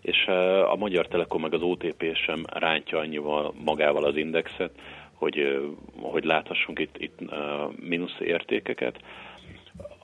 és 0.00 0.25
uh, 0.28 0.73
a 0.73 0.76
Magyar 0.76 1.07
Telekom 1.07 1.40
meg 1.40 1.54
az 1.54 1.62
OTP 1.62 2.16
sem 2.25 2.45
rántja 2.52 2.99
annyival 2.99 3.54
magával 3.64 4.04
az 4.04 4.16
indexet, 4.16 4.71
hogy, 5.23 5.71
hogy 6.00 6.25
láthassunk 6.25 6.79
itt, 6.79 6.99
itt 6.99 7.19
mínusz 7.81 8.21
értékeket. 8.21 8.99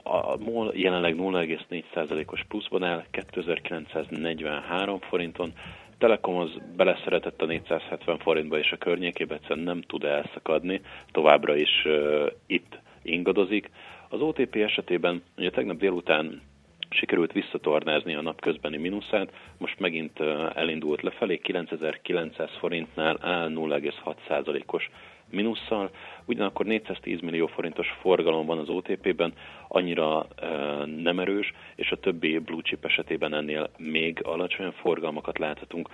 A 0.02 0.37
MOL 0.37 0.72
jelenleg 0.75 1.14
0,4%-os 1.16 2.44
pluszban 2.48 2.82
áll, 2.82 3.04
2943 3.10 4.98
forinton, 5.00 5.52
Telekom 5.98 6.37
az 6.37 6.50
beleszeretett 6.76 7.42
a 7.42 7.46
470 7.46 8.18
forintba 8.18 8.58
és 8.58 8.72
a 8.72 8.76
környékébe, 8.76 9.34
egyszerűen 9.34 9.64
nem 9.64 9.82
tud 9.82 10.04
elszakadni, 10.04 10.80
továbbra 11.12 11.56
is 11.56 11.84
uh, 11.84 12.26
itt 12.46 12.78
ingadozik. 13.02 13.70
Az 14.08 14.20
OTP 14.20 14.56
esetében 14.56 15.22
ugye 15.37 15.50
tegnap 15.50 15.76
délután 15.76 16.42
sikerült 16.88 17.33
visszatornázni 17.33 18.14
a 18.14 18.23
napközbeni 18.23 18.76
mínuszát, 18.76 19.33
most 19.59 19.78
megint 19.78 20.21
elindult 20.54 21.02
lefelé, 21.02 21.38
9900 21.38 22.50
forintnál 22.59 23.18
áll 23.21 23.49
0,6%-os 23.49 24.90
mínusszal, 25.30 25.90
ugyanakkor 26.25 26.66
410 26.66 27.21
millió 27.21 27.47
forintos 27.47 27.88
forgalom 28.00 28.47
van 28.47 28.59
az 28.59 28.68
OTP-ben, 28.68 29.33
annyira 29.68 30.18
uh, 30.18 30.87
nem 30.87 31.18
erős, 31.18 31.52
és 31.75 31.90
a 31.90 32.00
többi 32.00 32.38
blue 32.38 32.62
chip 32.62 32.85
esetében 32.85 33.35
ennél 33.35 33.71
még 33.76 34.21
alacsonyabb 34.23 34.75
forgalmakat 34.75 35.38
láthatunk, 35.38 35.88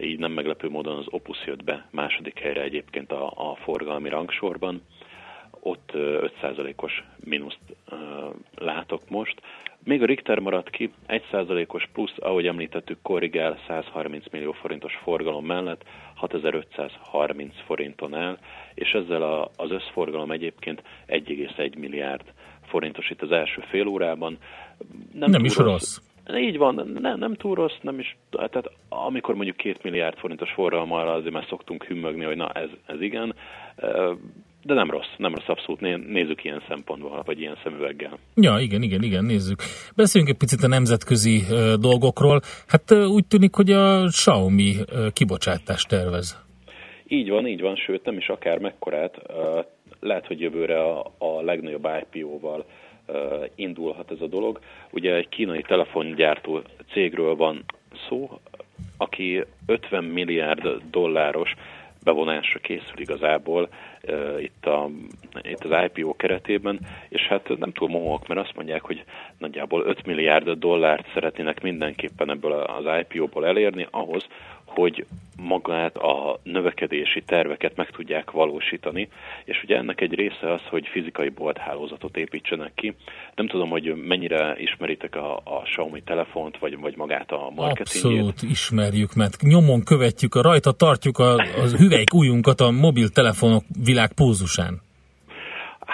így 0.00 0.18
nem 0.18 0.32
meglepő 0.32 0.68
módon 0.68 0.96
az 0.96 1.06
Opus 1.08 1.46
jött 1.46 1.64
be 1.64 1.86
második 1.90 2.38
helyre 2.38 2.62
egyébként 2.62 3.12
a, 3.12 3.50
a 3.50 3.54
forgalmi 3.54 4.08
rangsorban. 4.08 4.82
Ott 5.60 5.90
ö, 5.92 6.26
5%-os 6.42 7.02
mínuszt 7.24 7.58
ö, 7.88 7.96
látok 8.54 9.08
most. 9.08 9.42
Még 9.86 10.02
a 10.02 10.06
Richter 10.06 10.38
maradt 10.38 10.70
ki, 10.70 10.90
1%-os 11.08 11.88
plusz, 11.92 12.14
ahogy 12.16 12.46
említettük, 12.46 12.98
korrigál 13.02 13.58
130 13.66 14.24
millió 14.30 14.52
forintos 14.52 14.94
forgalom 15.02 15.44
mellett, 15.44 15.84
6530 16.14 17.54
forinton 17.66 18.14
áll, 18.14 18.38
és 18.74 18.90
ezzel 18.90 19.22
a, 19.22 19.50
az 19.56 19.70
összforgalom 19.70 20.30
egyébként 20.30 20.82
1,1 21.08 21.78
milliárd 21.78 22.32
forintos 22.62 23.10
itt 23.10 23.22
az 23.22 23.30
első 23.30 23.62
fél 23.68 23.86
órában. 23.86 24.38
Nem 25.12 25.30
túl 25.30 25.44
is 25.44 25.56
rossz. 25.56 25.98
Így 26.36 26.56
van, 26.56 26.88
nem, 27.00 27.18
nem 27.18 27.34
túl 27.34 27.54
rossz, 27.54 27.78
nem 27.80 27.98
is, 27.98 28.16
tehát 28.30 28.70
amikor 28.88 29.34
mondjuk 29.34 29.56
két 29.56 29.82
milliárd 29.82 30.18
forintos 30.18 30.52
forgalommal 30.52 31.08
azért 31.08 31.34
már 31.34 31.44
szoktunk 31.48 31.84
hümmögni, 31.84 32.24
hogy 32.24 32.36
na 32.36 32.52
ez, 32.52 32.68
ez 32.86 33.00
igen, 33.00 33.34
de 34.66 34.74
nem 34.74 34.90
rossz, 34.90 35.12
nem 35.16 35.34
rossz 35.34 35.48
abszolút, 35.48 35.80
Né- 35.80 36.08
nézzük 36.08 36.44
ilyen 36.44 36.62
szempontból, 36.68 37.22
vagy 37.24 37.40
ilyen 37.40 37.58
szemüveggel. 37.62 38.18
Ja, 38.34 38.58
igen, 38.58 38.82
igen, 38.82 39.02
igen, 39.02 39.24
nézzük. 39.24 39.62
Beszéljünk 39.96 40.32
egy 40.32 40.38
picit 40.38 40.62
a 40.62 40.68
nemzetközi 40.68 41.42
dolgokról. 41.80 42.40
Hát 42.66 42.92
úgy 42.92 43.26
tűnik, 43.26 43.54
hogy 43.54 43.70
a 43.70 44.04
Xiaomi 44.04 44.74
kibocsátást 45.12 45.88
tervez. 45.88 46.44
Így 47.08 47.28
van, 47.30 47.46
így 47.46 47.60
van, 47.60 47.76
sőt 47.76 48.04
nem 48.04 48.16
is 48.16 48.28
akár 48.28 48.58
mekkorát. 48.58 49.22
Lehet, 50.00 50.26
hogy 50.26 50.40
jövőre 50.40 50.82
a, 50.82 51.12
a 51.18 51.42
legnagyobb 51.42 51.88
IPO-val 52.12 52.64
indulhat 53.54 54.10
ez 54.10 54.20
a 54.20 54.26
dolog. 54.26 54.60
Ugye 54.90 55.14
egy 55.14 55.28
kínai 55.28 55.62
telefongyártó 55.62 56.62
cégről 56.92 57.36
van 57.36 57.64
szó, 58.08 58.40
aki 58.96 59.44
50 59.66 60.04
milliárd 60.04 60.82
dolláros 60.90 61.54
bevonásra 62.06 62.58
készül 62.58 62.98
igazából 63.00 63.68
uh, 64.02 64.42
itt, 64.42 64.66
a, 64.66 64.88
itt 65.42 65.64
az 65.64 65.84
IPO 65.84 66.16
keretében, 66.16 66.78
és 67.08 67.22
hát 67.22 67.58
nem 67.58 67.72
túl 67.72 67.88
mohóak, 67.88 68.26
mert 68.26 68.40
azt 68.40 68.56
mondják, 68.56 68.82
hogy 68.82 69.04
nagyjából 69.38 69.82
5 69.86 70.06
milliárd 70.06 70.50
dollárt 70.50 71.06
szeretnének 71.14 71.62
mindenképpen 71.62 72.30
ebből 72.30 72.52
az 72.52 72.84
IPO-ból 73.00 73.46
elérni 73.46 73.86
ahhoz, 73.90 74.26
hogy 74.66 75.06
magát 75.36 75.96
a 75.96 76.40
növekedési 76.42 77.22
terveket 77.26 77.76
meg 77.76 77.90
tudják 77.90 78.30
valósítani, 78.30 79.08
és 79.44 79.62
ugye 79.62 79.76
ennek 79.76 80.00
egy 80.00 80.14
része 80.14 80.52
az, 80.52 80.60
hogy 80.70 80.86
fizikai 80.92 81.28
bolthálózatot 81.28 82.16
építsenek 82.16 82.72
ki. 82.74 82.94
Nem 83.34 83.46
tudom, 83.46 83.68
hogy 83.68 83.94
mennyire 83.94 84.56
ismeritek 84.58 85.16
a, 85.16 85.36
a 85.36 85.62
Xiaomi 85.64 86.02
telefont, 86.02 86.58
vagy, 86.58 86.78
vagy 86.78 86.96
magát 86.96 87.30
a 87.32 87.50
marketingjét. 87.54 88.12
Abszolút 88.12 88.42
ismerjük, 88.42 89.14
mert 89.14 89.42
nyomon 89.42 89.84
követjük, 89.84 90.34
a 90.34 90.42
rajta 90.42 90.72
tartjuk 90.72 91.18
a, 91.18 91.34
a 91.34 91.66
hüvelyk 91.76 92.14
ujjunkat 92.14 92.60
a 92.60 92.70
mobiltelefonok 92.70 93.64
világ 93.84 94.12
pózusán. 94.12 94.84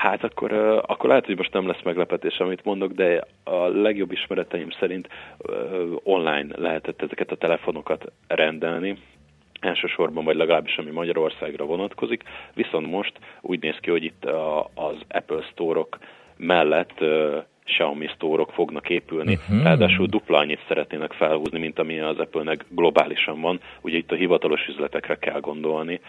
Hát 0.03 0.25
akkor, 0.25 0.53
akkor 0.87 1.09
lehet, 1.09 1.27
hogy 1.27 1.37
most 1.37 1.53
nem 1.53 1.67
lesz 1.67 1.83
meglepetés, 1.85 2.39
amit 2.39 2.65
mondok, 2.65 2.93
de 2.93 3.25
a 3.45 3.67
legjobb 3.67 4.13
ismereteim 4.13 4.71
szerint 4.81 5.09
online 6.03 6.47
lehetett 6.57 7.03
ezeket 7.03 7.31
a 7.31 7.37
telefonokat 7.37 8.13
rendelni, 8.27 8.97
elsősorban, 9.61 10.25
vagy 10.25 10.37
legalábbis 10.37 10.77
ami 10.77 10.91
Magyarországra 10.91 11.65
vonatkozik, 11.65 12.23
viszont 12.55 12.91
most 12.91 13.13
úgy 13.41 13.63
néz 13.63 13.77
ki, 13.81 13.91
hogy 13.91 14.05
itt 14.05 14.25
az 14.75 14.97
Apple 15.09 15.43
Store-ok 15.51 15.99
mellett 16.37 17.05
Xiaomi 17.65 18.11
sztórok 18.15 18.51
fognak 18.51 18.89
épülni, 18.89 19.35
uh-huh. 19.35 19.63
ráadásul 19.63 20.07
dupla 20.07 20.39
annyit 20.39 20.65
szeretnének 20.69 21.13
felhúzni, 21.13 21.59
mint 21.59 21.79
ami 21.79 22.01
az 22.01 22.19
Apple-nek 22.19 22.65
globálisan 22.69 23.41
van, 23.41 23.61
ugye 23.81 23.97
itt 23.97 24.13
a 24.13 24.15
hivatalos 24.15 24.67
üzletekre 24.67 25.19
kell 25.19 25.41
gondolni, 25.41 26.01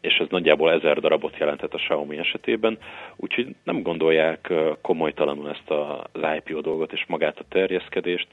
és 0.00 0.14
ez 0.14 0.26
nagyjából 0.30 0.72
ezer 0.72 1.00
darabot 1.00 1.36
jelentett 1.38 1.74
a 1.74 1.78
Xiaomi 1.78 2.18
esetében, 2.18 2.78
úgyhogy 3.16 3.54
nem 3.64 3.82
gondolják 3.82 4.52
komolytalanul 4.80 5.48
ezt 5.48 5.70
az 5.70 6.20
IPO 6.36 6.60
dolgot 6.60 6.92
és 6.92 7.04
magát 7.08 7.38
a 7.38 7.44
terjeszkedést. 7.48 8.26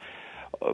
A 0.52 0.72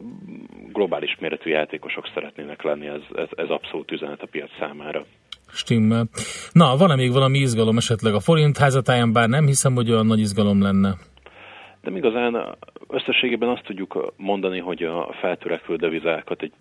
globális 0.74 1.18
méretű 1.20 1.50
játékosok 1.50 2.10
szeretnének 2.14 2.62
lenni, 2.62 2.88
ez, 2.88 3.02
ez, 3.16 3.28
ez 3.36 3.50
abszolút 3.50 3.92
üzenet 3.92 4.22
a 4.22 4.28
piac 4.32 4.50
számára. 4.60 5.06
Stimmel. 5.52 6.08
Na, 6.52 6.76
van-e 6.78 6.96
még 6.96 7.12
valami 7.12 7.38
izgalom 7.38 7.78
esetleg 7.78 8.14
a 8.14 8.20
forint 8.20 8.58
házatáján, 8.58 9.14
bár 9.14 9.30
nem 9.30 9.46
hiszem, 9.46 9.74
hogy 9.74 9.92
olyan 9.92 10.06
nagy 10.06 10.20
izgalom 10.20 10.62
lenne. 10.62 10.96
De 11.82 11.92
igazán 11.92 12.58
összességében 12.88 13.50
azt 13.50 13.64
tudjuk 13.64 14.14
mondani, 14.18 14.60
hogy 14.60 14.84
a 14.84 15.16
feltörekvő 15.20 15.76
devizákat 15.76 16.42
egy 16.42 16.54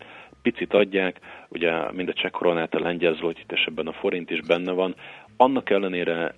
picit 0.50 0.74
adják, 0.74 1.20
ugye 1.48 1.92
mind 1.92 2.08
a 2.08 2.12
cseh 2.12 2.30
koronát, 2.30 2.74
a 2.74 2.80
lengyel 2.80 3.14
zlotyit, 3.14 3.52
és 3.52 3.64
ebben 3.64 3.86
a 3.86 3.92
forint 3.92 4.30
is 4.30 4.40
benne 4.40 4.72
van. 4.72 4.94
Annak 5.36 5.70
ellenére 5.70 6.34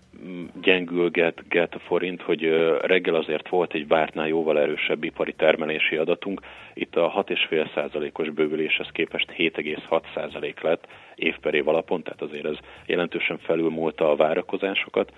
gyengülget 0.62 1.48
get 1.48 1.74
a 1.74 1.78
forint, 1.78 2.22
hogy 2.22 2.42
reggel 2.80 3.14
azért 3.14 3.48
volt 3.48 3.74
egy 3.74 3.88
vártnál 3.88 4.28
jóval 4.28 4.60
erősebb 4.60 5.04
ipari 5.04 5.32
termelési 5.32 5.96
adatunk. 5.96 6.40
Itt 6.74 6.96
a 6.96 7.24
6,5%-os 7.26 8.30
bővüléshez 8.30 8.88
képest 8.92 9.34
7,6% 9.36 10.62
lett 10.62 10.86
év 11.14 11.38
per 11.38 11.54
év 11.54 11.68
alapon, 11.68 12.02
tehát 12.02 12.22
azért 12.22 12.44
ez 12.44 12.56
jelentősen 12.86 13.38
felülmúlta 13.38 14.10
a 14.10 14.16
várakozásokat. 14.16 15.12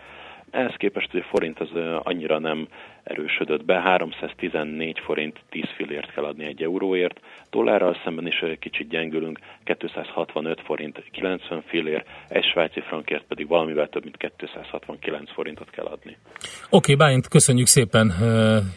Ehhez 0.51 0.75
képest, 0.77 1.11
hogy 1.11 1.21
a 1.21 1.29
forint 1.31 1.61
az 1.61 1.69
annyira 2.03 2.39
nem 2.39 2.69
erősödött 3.03 3.65
be, 3.65 3.81
314 3.81 4.99
forint 4.99 5.39
10 5.51 5.65
fillért 5.77 6.13
kell 6.13 6.25
adni 6.25 6.45
egy 6.45 6.63
euróért, 6.63 7.21
dollárral 7.51 7.97
szemben 8.05 8.27
is 8.27 8.45
kicsit 8.59 8.89
gyengülünk, 8.89 9.39
265 9.65 10.61
forint 10.61 11.05
90 11.11 11.63
fillér, 11.67 12.05
egy 12.29 12.45
svájci 12.45 12.81
frankért 12.81 13.25
pedig 13.25 13.49
valamivel 13.49 13.89
több 13.89 14.03
mint 14.03 14.33
269 14.37 15.33
forintot 15.33 15.71
kell 15.71 15.87
adni. 15.87 16.17
Oké, 16.37 16.47
okay, 16.71 16.95
Bálint, 16.95 17.29
köszönjük 17.29 17.67
szépen, 17.67 18.13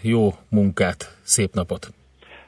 jó 0.02 0.30
munkát, 0.50 1.18
szép 1.24 1.54
napot! 1.54 2.03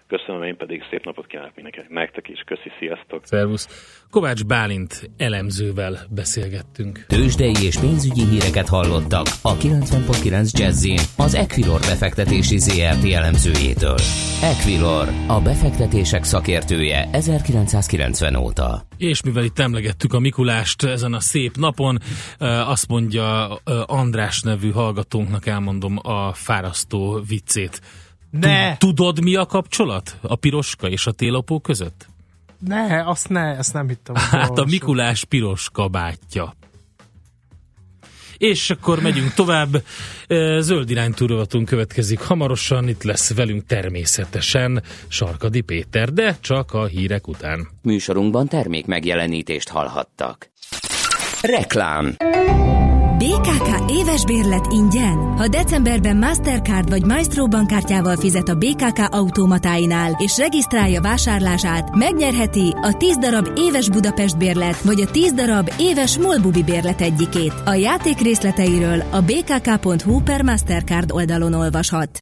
Köszönöm, 0.07 0.43
én 0.43 0.57
pedig 0.57 0.83
szép 0.89 1.05
napot 1.05 1.27
kívánok 1.27 1.55
mindenkinek, 1.55 1.89
nektek 1.89 2.27
is, 2.27 2.39
köszi, 2.45 2.71
sziasztok! 2.79 3.25
Szervusz! 3.25 3.67
Kovács 4.09 4.45
Bálint 4.45 5.09
elemzővel 5.17 5.99
beszélgettünk. 6.09 7.05
Tőzsdei 7.07 7.53
és 7.63 7.79
pénzügyi 7.79 8.25
híreket 8.25 8.67
hallottak 8.67 9.25
a 9.41 9.53
90.9 9.55 10.59
jazz 10.59 10.87
az 11.17 11.33
Equilor 11.33 11.79
befektetési 11.79 12.57
ZRT 12.57 13.11
elemzőjétől. 13.13 13.97
Equilor, 14.41 15.07
a 15.27 15.41
befektetések 15.41 16.23
szakértője 16.23 17.09
1990 17.11 18.35
óta. 18.35 18.81
És 18.97 19.23
mivel 19.23 19.43
itt 19.43 19.59
emlegettük 19.59 20.13
a 20.13 20.19
Mikulást 20.19 20.83
ezen 20.83 21.13
a 21.13 21.19
szép 21.19 21.55
napon, 21.55 21.97
azt 22.65 22.87
mondja 22.87 23.55
András 23.85 24.41
nevű 24.41 24.71
hallgatónknak 24.71 25.45
elmondom 25.45 25.99
a 26.01 26.33
fárasztó 26.33 27.21
viccét. 27.27 27.81
Ne! 28.39 28.78
Tudod, 28.78 29.24
mi 29.24 29.36
a 29.36 29.45
kapcsolat 29.45 30.17
a 30.21 30.36
piroska 30.36 30.88
és 30.88 31.08
a 31.08 31.12
télapó 31.12 31.60
között? 31.60 32.08
Ne, 32.60 33.04
azt 33.06 33.30
ne, 33.30 33.58
ezt 33.58 33.74
nem 33.74 33.88
hittem. 33.88 34.15
Hát 34.15 34.58
a 34.58 34.65
Mikulás 34.65 35.24
piros 35.24 35.69
kabátja. 35.74 36.54
És 38.38 38.69
akkor 38.69 39.02
megyünk 39.02 39.34
tovább. 39.34 39.84
Zöld 40.60 40.89
iránytúrovatunk 40.89 41.65
következik 41.65 42.19
hamarosan. 42.19 42.88
Itt 42.88 43.04
lesz 43.04 43.34
velünk 43.34 43.65
természetesen 43.65 44.84
Sarkadi 45.08 45.62
Péter, 45.62 46.13
de 46.13 46.38
csak 46.39 46.74
a 46.74 46.86
hírek 46.86 47.28
után. 47.28 47.67
Műsorunkban 47.82 48.48
termék 48.48 48.86
megjelenítést 48.86 49.69
hallhattak. 49.69 50.50
Reklám 51.41 52.15
BKK 53.25 53.91
éves 53.91 54.25
bérlet 54.25 54.65
ingyen. 54.71 55.33
Ha 55.38 55.47
decemberben 55.47 56.17
Mastercard 56.17 56.89
vagy 56.89 57.05
Maestro 57.05 57.47
bankkártyával 57.47 58.17
fizet 58.17 58.49
a 58.49 58.55
BKK 58.55 58.99
automatáinál 59.09 60.15
és 60.17 60.38
regisztrálja 60.38 61.01
vásárlását, 61.01 61.95
megnyerheti 61.95 62.73
a 62.81 62.95
10 62.97 63.17
darab 63.17 63.49
éves 63.57 63.89
Budapest 63.89 64.38
bérlet 64.38 64.81
vagy 64.81 65.01
a 65.01 65.11
10 65.11 65.33
darab 65.33 65.71
éves 65.77 66.17
Molbubi 66.17 66.63
bérlet 66.63 67.01
egyikét. 67.01 67.53
A 67.65 67.73
játék 67.73 68.19
részleteiről 68.19 69.03
a 69.09 69.21
bkk.hu 69.21 70.21
per 70.21 70.41
Mastercard 70.41 71.11
oldalon 71.11 71.53
olvashat. 71.53 72.21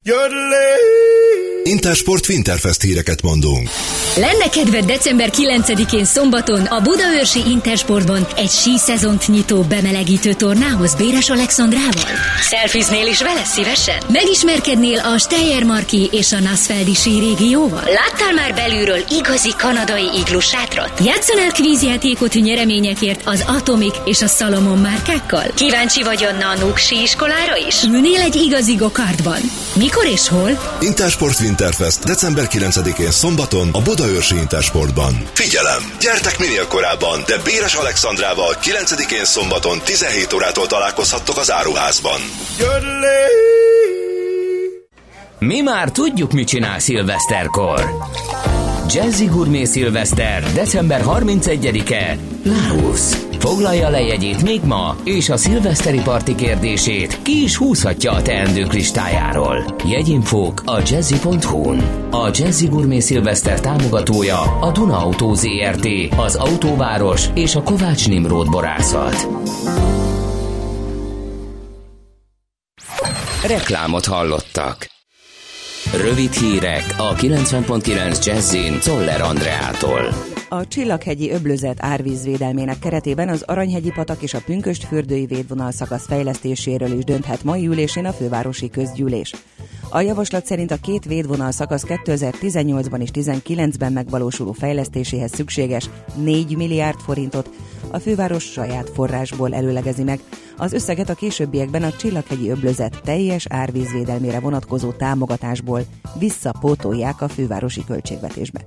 Intersport 1.64 2.30
Winterfest 2.30 2.82
híreket 2.82 3.22
mondunk. 3.22 3.70
Lenne 4.16 4.50
kedved 4.50 4.86
december 4.86 5.30
9-én 5.32 6.06
szombaton 6.06 6.66
a 6.66 6.82
Budaörsi 6.82 7.40
Intersportban 7.50 8.28
egy 8.36 8.50
sí 8.50 8.78
szezont 8.78 9.28
nyitó 9.28 9.62
bemelegítő 9.62 10.34
tornához 10.34 10.93
Béres 10.96 11.30
Alexandrával? 11.30 12.12
Szelfiznél 12.42 13.08
is 13.08 13.22
vele 13.22 13.44
szívesen? 13.44 13.96
Megismerkednél 14.08 15.00
a 15.00 15.18
Steiermarki 15.18 16.10
és 16.12 16.32
a 16.32 16.40
Nasfeldi 16.40 16.94
sí 16.94 17.20
régióval? 17.20 17.84
Láttál 17.84 18.34
már 18.34 18.54
belülről 18.54 19.04
igazi 19.10 19.54
kanadai 19.58 20.10
iglus 20.20 20.46
sátrat? 20.46 21.00
Játszanál 21.06 21.52
kvízjátékot 21.52 22.34
nyereményekért 22.34 23.22
az 23.26 23.44
Atomic 23.48 23.96
és 24.06 24.22
a 24.22 24.28
Salomon 24.28 24.78
márkákkal? 24.78 25.46
Kíváncsi 25.56 26.04
vagy 26.04 26.24
a 26.24 26.32
Nanook 26.32 26.78
sí 26.78 27.02
iskolára 27.02 27.58
is? 27.68 27.84
Ülnél 27.84 28.22
egy 28.22 28.36
igazi 28.36 28.76
gokartban? 28.76 29.40
Mikor 29.74 30.06
és 30.06 30.28
hol? 30.28 30.78
Intersport 30.82 31.40
Winterfest 31.40 32.04
december 32.04 32.48
9-én 32.52 33.12
szombaton 33.12 33.70
a 33.72 33.82
Budaörsi 33.82 34.36
Intersportban. 34.36 35.28
Figyelem! 35.34 35.92
Gyertek 36.00 36.40
minél 36.40 36.68
korábban, 36.68 37.24
de 37.28 37.38
Béres 37.44 37.74
Alexandrával 37.74 38.58
9-én 38.62 39.26
szombaton 39.26 39.82
17 39.84 40.34
órától 40.34 40.68
találkozhattok 40.84 41.38
az 41.38 41.52
áruházban. 41.52 42.20
Mi 45.40 45.62
már 45.62 45.92
tudjuk, 45.92 46.32
mit 46.32 46.48
csinál 46.48 46.80
szilveszterkor. 46.80 47.90
Jazzy 48.90 49.26
Gourmet 49.26 49.66
Szilveszter, 49.66 50.54
december 50.54 51.04
31-e, 51.06 52.18
Laos. 52.44 53.00
Foglalja 53.40 53.90
le 53.90 54.02
jegyét 54.02 54.42
még 54.42 54.62
ma, 54.64 54.96
és 55.04 55.30
a 55.30 55.38
szilveszteri 55.38 56.00
parti 56.02 56.36
kérdését 56.36 57.22
ki 57.22 57.44
is 57.44 57.58
húzhatja 57.58 58.12
a 58.12 58.22
teendők 58.22 58.74
listájáról. 58.74 59.76
Jegyinfók 59.86 60.62
a 60.66 60.80
jazzy.hu-n. 60.86 62.10
A 62.12 62.30
Jazzy 62.34 62.68
Gourmet 62.68 63.02
Szilveszter 63.02 63.60
támogatója 63.60 64.42
a 64.42 64.72
Duna 64.72 64.98
Auto 64.98 65.34
ZRT, 65.34 65.88
az 66.18 66.36
Autóváros 66.36 67.26
és 67.34 67.56
a 67.56 67.64
Kovács 67.64 68.08
Nimród 68.08 68.50
borászat. 68.50 69.28
Reklámot 73.48 74.06
hallottak. 74.06 74.88
Rövid 75.98 76.32
hírek 76.32 76.96
a 76.98 77.16
90.9 77.16 78.26
Jazzin 78.26 78.80
Toller 78.80 79.22
Andreától. 79.22 80.14
A 80.50 80.68
Csillaghegyi 80.68 81.32
öblözet 81.32 81.78
árvízvédelmének 81.80 82.80
keretében 82.80 83.30
az 83.30 83.42
Aranyhegyi 83.42 83.92
patak 83.92 84.22
és 84.22 84.34
a 84.34 84.42
Pünköst 84.46 84.84
fürdői 84.84 85.26
védvonal 85.26 85.72
szakasz 85.72 86.06
fejlesztéséről 86.06 86.92
is 86.98 87.04
dönthet 87.04 87.44
mai 87.44 87.68
ülésén 87.68 88.06
a 88.06 88.14
fővárosi 88.14 88.70
közgyűlés. 88.70 89.34
A 89.90 90.02
javaslat 90.02 90.46
szerint 90.46 90.72
a 90.72 90.78
két 90.82 91.06
védvonal 91.06 91.52
szakasz 91.52 91.84
2018-ban 91.88 93.02
és 93.02 93.10
2019-ben 93.14 93.92
megvalósuló 93.92 94.52
fejlesztéséhez 94.52 95.34
szükséges 95.34 95.90
4 96.16 96.56
milliárd 96.56 97.00
forintot 97.00 97.50
a 97.92 98.00
főváros 98.00 98.44
saját 98.44 98.90
forrásból 98.90 99.54
előlegezi 99.54 100.04
meg. 100.04 100.20
Az 100.58 100.74
összeget 100.74 101.10
a 101.10 101.14
későbbiekben 101.14 101.84
a 101.84 101.92
Csillaghegyi 101.92 102.50
öblözet 102.50 103.02
teljes 103.04 103.46
árvízvédelmére 103.50 104.40
vonatkozó 104.40 104.92
támogatásból 104.92 105.82
visszapótolják 106.20 107.22
a 107.22 107.28
fővárosi 107.28 107.84
költségvetésbe. 107.86 108.62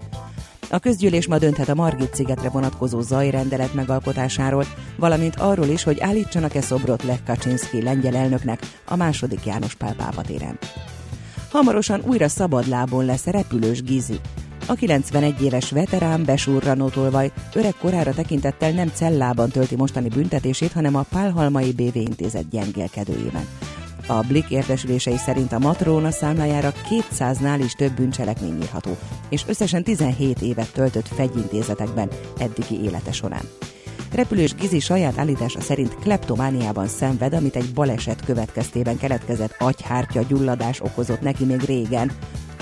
A 0.71 0.79
közgyűlés 0.79 1.27
ma 1.27 1.39
dönthet 1.39 1.69
a 1.69 1.75
Margit 1.75 2.15
szigetre 2.15 2.49
vonatkozó 2.49 3.01
zajrendelet 3.01 3.75
megalkotásáról, 3.75 4.65
valamint 4.97 5.37
arról 5.37 5.67
is, 5.67 5.83
hogy 5.83 6.01
állítsanak-e 6.01 6.61
szobrot 6.61 7.03
Lech 7.03 7.25
Kaczynszki 7.25 7.83
lengyel 7.83 8.17
elnöknek 8.17 8.61
a 8.87 8.97
második 8.97 9.45
János 9.45 9.75
Pál 9.75 9.95
pápa 9.95 10.23
téren. 10.23 10.59
Hamarosan 11.51 12.03
újra 12.07 12.29
szabadlábon 12.29 13.05
lesz 13.05 13.25
repülős 13.25 13.83
Gizi. 13.83 14.21
A 14.69 14.75
91 14.75 15.43
éves 15.43 15.71
veterán 15.71 16.25
besurranótolvaj 16.25 17.33
öreg 17.55 17.75
korára 17.75 18.15
tekintettel 18.15 18.71
nem 18.71 18.89
cellában 18.89 19.49
tölti 19.51 19.77
mostani 19.77 20.09
büntetését, 20.09 20.73
hanem 20.73 20.95
a 20.95 21.07
Pálhalmai 21.11 21.73
BV 21.73 21.97
intézet 21.97 22.49
gyengélkedőjében. 22.49 23.47
A 24.07 24.21
Blik 24.21 24.51
értesülései 24.51 25.17
szerint 25.17 25.53
a 25.53 25.59
matróna 25.59 26.11
számlájára 26.11 26.73
200-nál 26.91 27.61
is 27.65 27.73
több 27.73 27.93
bűncselekmény 27.93 28.61
írható, 28.63 28.97
és 29.29 29.45
összesen 29.47 29.83
17 29.83 30.41
évet 30.41 30.73
töltött 30.73 31.09
fegyintézetekben 31.09 32.09
eddigi 32.39 32.83
élete 32.85 33.13
során. 33.13 33.45
Repülős 34.13 34.55
Gizi 34.55 34.81
saját 34.81 35.19
állítása 35.19 35.61
szerint 35.61 35.95
kleptomániában 35.95 36.87
szenved, 36.87 37.35
amit 37.35 37.57
egy 37.57 37.73
baleset 37.75 38.25
következtében 38.25 38.97
keletkezett 38.97 39.57
agyhártya 39.59 40.23
gyulladás 40.29 40.81
okozott 40.81 41.21
neki 41.21 41.45
még 41.45 41.61
régen. 41.61 42.13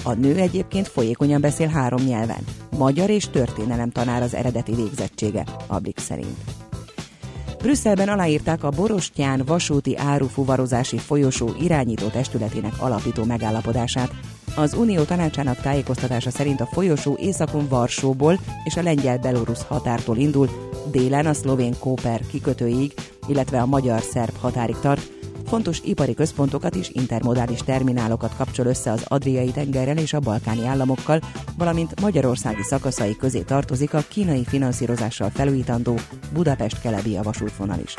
A 0.06 0.12
nő 0.12 0.36
egyébként 0.36 0.88
folyékonyan 0.88 1.40
beszél 1.40 1.68
három 1.68 2.02
nyelven. 2.02 2.44
Magyar 2.76 3.10
és 3.10 3.28
történelem 3.30 3.90
tanár 3.90 4.22
az 4.22 4.34
eredeti 4.34 4.74
végzettsége, 4.74 5.44
a 5.66 5.78
Blik 5.78 5.98
szerint. 5.98 6.36
Brüsszelben 7.58 8.08
aláírták 8.08 8.64
a 8.64 8.70
Borostyán 8.70 9.42
vasúti 9.46 9.96
árufuvarozási 9.96 10.98
folyosó 10.98 11.50
irányító 11.60 12.06
testületének 12.06 12.72
alapító 12.78 13.24
megállapodását. 13.24 14.10
Az 14.56 14.74
Unió 14.74 15.02
tanácsának 15.02 15.60
tájékoztatása 15.60 16.30
szerint 16.30 16.60
a 16.60 16.68
folyosó 16.72 17.16
északon 17.20 17.68
Varsóból 17.68 18.38
és 18.64 18.76
a 18.76 18.82
lengyel-belorusz 18.82 19.64
határtól 19.68 20.16
indul, 20.16 20.48
délen 20.90 21.26
a 21.26 21.32
szlovén 21.32 21.74
Kóper 21.78 22.20
kikötőig, 22.30 22.94
illetve 23.28 23.60
a 23.60 23.66
magyar-szerb 23.66 24.36
határig 24.40 24.76
tart, 24.80 25.10
fontos 25.46 25.80
ipari 25.84 26.14
központokat 26.14 26.74
és 26.74 26.90
intermodális 26.92 27.58
terminálokat 27.58 28.36
kapcsol 28.36 28.66
össze 28.66 28.90
az 28.90 29.04
Adriai 29.08 29.50
tengerrel 29.50 29.98
és 29.98 30.12
a 30.12 30.20
balkáni 30.20 30.66
államokkal, 30.66 31.20
valamint 31.58 32.00
magyarországi 32.00 32.62
szakaszai 32.62 33.16
közé 33.16 33.40
tartozik 33.40 33.94
a 33.94 34.04
kínai 34.08 34.44
finanszírozással 34.44 35.30
felújítandó 35.30 35.98
Budapest-Kelebia 36.32 37.22
vasútvonal 37.22 37.78
is. 37.84 37.94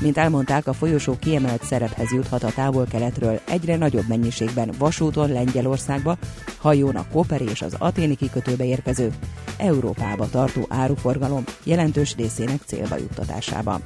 Mint 0.00 0.18
elmondták, 0.18 0.66
a 0.66 0.72
folyosó 0.72 1.16
kiemelt 1.18 1.64
szerephez 1.64 2.12
juthat 2.12 2.42
a 2.42 2.52
távol-keletről 2.52 3.40
egyre 3.46 3.76
nagyobb 3.76 4.08
mennyiségben 4.08 4.74
vasúton 4.78 5.32
Lengyelországba, 5.32 6.16
hajón 6.58 6.96
a 6.96 7.06
Koperi 7.12 7.44
és 7.44 7.62
az 7.62 7.76
Aténi 7.78 8.14
kikötőbe 8.14 8.64
érkező, 8.64 9.12
Európába 9.56 10.28
tartó 10.30 10.66
áruforgalom 10.68 11.44
jelentős 11.64 12.14
részének 12.16 12.60
célba 12.66 12.96
juttatásában. 12.96 13.82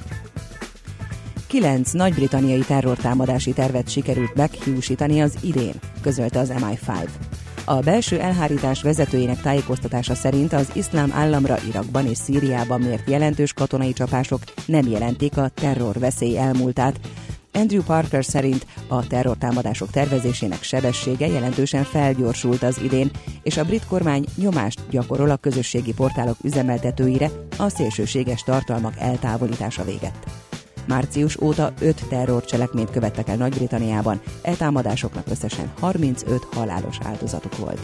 Kilenc 1.49 1.93
nagy-britanniai 1.93 2.61
terrortámadási 2.61 3.53
tervet 3.53 3.89
sikerült 3.91 4.35
meghiúsítani 4.35 5.21
az 5.21 5.35
idén, 5.43 5.75
közölte 6.01 6.39
az 6.39 6.53
MI5. 6.57 7.09
A 7.65 7.81
belső 7.81 8.21
elhárítás 8.21 8.83
vezetőjének 8.83 9.41
tájékoztatása 9.41 10.15
szerint 10.15 10.53
az 10.53 10.71
iszlám 10.73 11.13
államra 11.15 11.57
Irakban 11.69 12.07
és 12.07 12.19
Szíriában 12.19 12.81
mért 12.81 13.11
jelentős 13.11 13.53
katonai 13.53 13.93
csapások 13.93 14.41
nem 14.67 14.87
jelentik 14.87 15.37
a 15.37 15.49
terror 15.49 15.99
veszély 15.99 16.39
elmúltát. 16.39 17.01
Andrew 17.53 17.83
Parker 17.83 18.25
szerint 18.25 18.67
a 18.89 19.07
terrortámadások 19.07 19.91
tervezésének 19.91 20.63
sebessége 20.63 21.27
jelentősen 21.27 21.85
felgyorsult 21.85 22.63
az 22.63 22.81
idén, 22.83 23.11
és 23.43 23.57
a 23.57 23.65
brit 23.65 23.87
kormány 23.87 24.25
nyomást 24.37 24.81
gyakorol 24.91 25.31
a 25.31 25.37
közösségi 25.37 25.93
portálok 25.93 26.37
üzemeltetőire 26.43 27.31
a 27.57 27.69
szélsőséges 27.69 28.43
tartalmak 28.43 28.95
eltávolítása 28.99 29.85
véget. 29.85 30.48
Március 30.89 31.41
óta 31.41 31.73
5 31.81 32.03
terrorcselekményt 32.09 32.91
követtek 32.91 33.29
el 33.29 33.37
Nagy-Britanniában, 33.37 34.21
e 34.43 34.55
támadásoknak 34.55 35.25
összesen 35.31 35.73
35 35.81 36.47
halálos 36.53 36.99
áldozatuk 37.05 37.57
volt. 37.57 37.81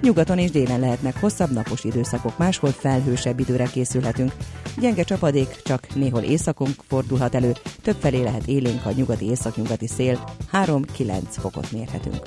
Nyugaton 0.00 0.38
és 0.38 0.50
délen 0.50 0.80
lehetnek 0.80 1.20
hosszabb 1.20 1.50
napos 1.50 1.84
időszakok, 1.84 2.38
máshol 2.38 2.70
felhősebb 2.70 3.40
időre 3.40 3.64
készülhetünk. 3.64 4.32
Gyenge 4.78 5.02
csapadék 5.02 5.62
csak 5.64 5.94
néhol 5.94 6.22
északon 6.22 6.68
fordulhat 6.88 7.34
elő, 7.34 7.52
többfelé 7.82 8.22
lehet 8.22 8.46
élénk 8.46 8.86
a 8.86 8.92
nyugati 8.92 9.24
északnyugati 9.24 9.86
szél, 9.86 10.24
3-9 10.52 11.22
fokot 11.28 11.72
mérhetünk. 11.72 12.22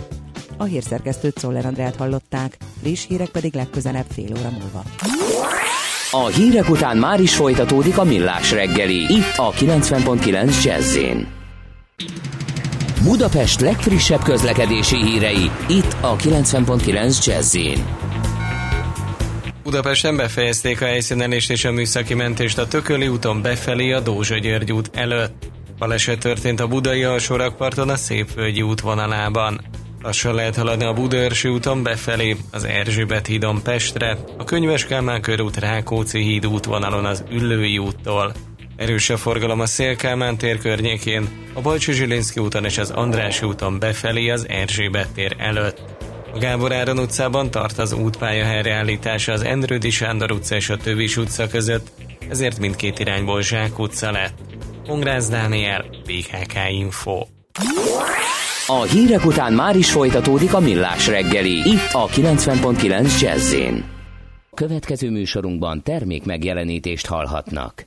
A 0.58 0.64
hírszerkesztőt 0.64 1.38
Szoller 1.38 1.66
Andrát 1.66 1.96
hallották, 1.96 2.58
friss 2.82 3.06
hírek 3.08 3.30
pedig 3.30 3.54
legközelebb 3.54 4.06
fél 4.10 4.38
óra 4.38 4.50
múlva. 4.50 4.84
A 6.16 6.28
hírek 6.28 6.70
után 6.70 6.98
már 6.98 7.20
is 7.20 7.36
folytatódik 7.36 7.98
a 7.98 8.04
millás 8.04 8.52
reggeli, 8.52 9.14
itt 9.14 9.34
a 9.36 9.52
90.9 9.52 10.64
jazz 10.64 10.98
Budapest 13.04 13.60
legfrissebb 13.60 14.24
közlekedési 14.24 14.96
hírei, 14.96 15.52
itt 15.68 15.96
a 16.02 16.16
90.9 16.16 17.26
jazz 17.26 17.58
Budapesten 19.64 20.16
befejezték 20.16 20.82
a 20.82 20.86
helyszínelést 20.86 21.50
és 21.50 21.66
a 21.66 21.72
műszaki 21.72 22.14
mentést 22.14 22.58
a 22.58 22.68
Tököli 22.68 23.08
úton 23.08 23.42
befelé 23.42 23.92
a 23.92 24.00
Dózsa 24.00 24.38
György 24.38 24.72
út 24.72 24.90
előtt. 24.94 25.50
Baleset 25.78 26.20
történt 26.20 26.60
a 26.60 26.68
Budai 26.68 27.04
alsórakparton 27.04 27.90
a 27.90 27.96
Szépvölgyi 27.96 28.62
útvonalában. 28.62 29.62
Lassan 30.06 30.36
lehet 30.36 30.56
haladni 30.56 30.84
a 30.84 30.94
Budaörsi 30.94 31.48
úton 31.48 31.84
befelé, 31.84 32.36
az 32.52 32.64
Erzsébet 32.64 33.28
hídon 33.28 33.62
Pestre, 33.64 34.18
a 34.38 34.44
Könyves 34.44 34.86
Kálmán 34.86 35.22
körút 35.22 35.58
Rákóczi 35.58 36.20
híd 36.20 36.48
útvonalon 36.48 37.06
az 37.06 37.24
Üllői 37.32 37.78
úttól. 37.78 38.34
Erős 38.76 39.10
a 39.10 39.18
forgalom 39.18 39.60
a 39.60 39.66
Szélkámán 39.66 40.38
tér 40.38 40.58
környékén, 40.58 41.30
a 41.54 41.62
Bajcsi 41.62 41.92
Zsilinszki 41.92 42.40
úton 42.40 42.66
és 42.66 42.78
az 42.78 42.90
Andrási 42.90 43.46
úton 43.46 43.80
befelé 43.80 44.30
az 44.30 44.46
Erzsébet 44.50 45.14
tér 45.14 45.36
előtt. 45.38 45.82
A 46.34 46.38
Gábor 46.38 46.74
Áron 46.74 47.00
utcában 47.00 47.52
tart 47.52 47.78
az 47.78 47.94
útpálya 47.94 48.46
helyreállítása 48.46 49.32
az 49.32 49.44
Endrődi 49.44 49.90
Sándor 49.90 50.32
utca 50.32 50.56
és 50.56 50.70
a 50.70 50.78
Tövis 50.78 51.18
utca 51.18 51.48
között, 51.48 51.92
ezért 52.30 52.60
mindkét 52.60 53.00
irányból 53.00 53.42
Zsák 53.42 53.80
utca 53.80 54.12
lett. 54.12 54.38
Ongrász 54.88 55.30
Dániel, 55.30 55.86
BKK 56.06 56.54
Info. 56.70 57.26
A 58.68 58.82
hírek 58.82 59.26
után 59.26 59.54
már 59.54 59.76
is 59.76 59.92
folytatódik 59.92 60.54
a 60.54 60.60
millás 60.60 61.08
reggeli, 61.08 61.70
itt 61.70 61.92
a 61.92 62.08
90.9 62.08 63.22
jazz 63.22 63.56
Következő 64.54 65.10
műsorunkban 65.10 65.84
termék 65.84 66.26
megjelenítést 66.26 67.06
hallhatnak. 67.06 67.86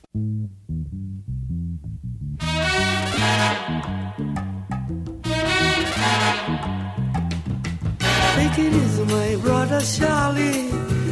Take 8.35 8.61
it 8.61 8.73
easy, 8.73 9.03
my 9.03 9.35
brother 9.41 9.81
Charlie. 9.81 10.67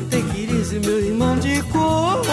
Take 0.09 0.41
it 0.41 0.49
easy, 0.51 0.79
meu 0.79 0.97
irmão 0.97 1.39
de 1.39 1.61
cor. 1.71 2.25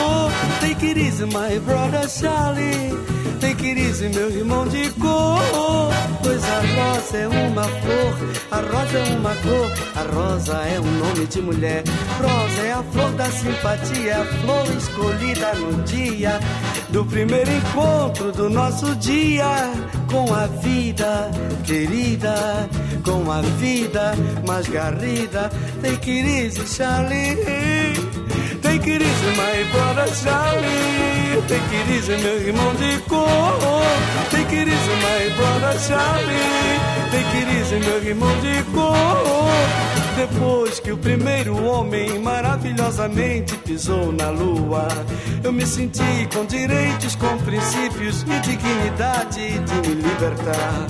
Take 0.61 0.87
it 0.87 0.97
easy, 0.97 1.25
my 1.25 1.59
brother 1.65 2.09
Charlie. 2.21 3.24
It 3.45 3.63
easy, 3.63 4.09
meu 4.09 4.31
irmão 4.31 4.67
de 4.67 4.89
cor. 4.93 5.93
Pois 6.23 6.43
a 6.45 6.61
rosa 6.61 7.17
é 7.19 7.29
uma 7.29 7.65
flor, 7.65 8.15
a 8.51 8.57
rosa 8.57 8.99
é 8.99 9.17
uma 9.17 9.35
cor, 9.37 9.71
a 9.95 10.15
rosa 10.15 10.55
é 10.55 10.81
um 10.81 10.91
nome 10.99 11.27
de 11.27 11.43
mulher. 11.43 11.85
Rosa 12.19 12.63
é 12.63 12.73
a 12.73 12.83
flor 12.83 13.13
da 13.13 13.31
simpatia, 13.31 14.23
a 14.23 14.25
flor 14.25 14.67
escolhida 14.77 15.55
no 15.57 15.83
dia 15.83 16.41
do 16.89 17.05
primeiro 17.05 17.51
encontro 17.51 18.33
do 18.33 18.49
nosso 18.49 18.97
dia 18.97 19.45
com 20.11 20.33
a 20.33 20.47
vida 20.47 21.31
querida, 21.65 22.69
com 23.05 23.31
a 23.31 23.43
vida 23.59 24.15
mais 24.47 24.67
garrida. 24.69 25.51
It 25.83 26.09
easy, 26.09 26.67
Charlie. 26.67 27.64
Take 28.75 28.89
it 28.89 29.03
easy, 29.03 29.37
my 29.37 29.71
brother 29.71 30.09
Charlie. 30.13 31.47
Take 31.47 31.75
it 31.79 31.91
easy, 31.97 32.17
meu 32.17 32.41
irmão 32.41 32.75
de 32.75 32.99
cor. 33.09 33.23
Take 34.33 34.53
it 34.53 34.69
easy, 34.69 34.95
my 35.01 35.29
brother 35.37 35.79
Charlie. 35.79 36.81
Take 37.13 37.37
it 37.39 37.49
easy, 37.57 37.79
meu 37.79 38.03
irmão 38.03 38.37
de 38.41 38.65
cor. 38.73 39.45
Depois 40.17 40.79
que 40.79 40.93
o 40.93 40.97
primeiro 40.97 41.65
homem 41.65 42.21
maravilhosamente 42.21 43.57
pisou 43.59 44.13
na 44.13 44.31
lua, 44.31 44.87
eu 45.43 45.53
me 45.53 45.67
senti 45.67 46.29
com 46.33 46.45
direitos, 46.47 47.17
com 47.17 47.37
princípios 47.39 48.23
e 48.23 48.41
dignidade 48.41 49.59
de 49.59 49.89
me 49.89 49.95
libertar. 49.97 50.87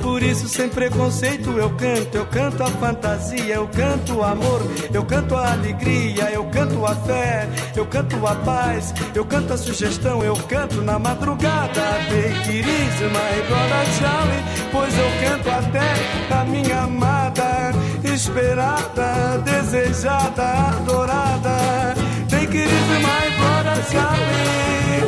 Por 0.00 0.22
isso, 0.22 0.48
sem 0.48 0.68
preconceito, 0.68 1.50
eu 1.58 1.70
canto, 1.70 2.16
eu 2.16 2.26
canto 2.26 2.62
a 2.62 2.66
fantasia, 2.68 3.56
eu 3.56 3.66
canto 3.66 4.18
o 4.18 4.22
amor, 4.22 4.62
eu 4.94 5.04
canto 5.04 5.34
a 5.34 5.52
alegria, 5.52 6.30
eu 6.30 6.44
canto 6.44 6.86
a 6.86 6.94
fé, 6.94 7.27
eu 7.76 7.86
canto 7.86 8.26
a 8.26 8.34
paz, 8.34 8.94
eu 9.14 9.24
canto 9.24 9.52
a 9.52 9.56
sugestão, 9.56 10.22
eu 10.22 10.36
canto 10.48 10.82
na 10.82 10.98
madrugada. 10.98 11.82
Take 12.08 12.58
it 12.58 12.68
easy, 12.68 13.04
my 13.04 13.42
brother 13.48 13.86
Charlie, 13.98 14.42
pois 14.72 14.94
eu 14.98 15.10
canto 15.22 15.50
até 15.50 16.34
a 16.34 16.44
minha 16.44 16.82
amada 16.82 17.72
esperada, 18.04 19.38
desejada, 19.44 20.42
adorada. 20.42 21.94
Take 22.28 22.56
it 22.56 22.68
easy, 22.68 22.98
my 23.02 23.26
brother 23.38 23.82
Charlie. 23.90 24.58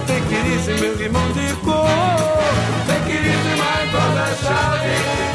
Take 0.07 0.81
meu 0.81 1.01
irmão 1.01 1.33
de 1.33 1.55
cor. 1.65 1.87
Take 2.87 3.13
it 3.13 3.27
easy, 3.27 3.57
my 3.57 3.91
brother 3.91 4.37
Charlie. 4.43 5.30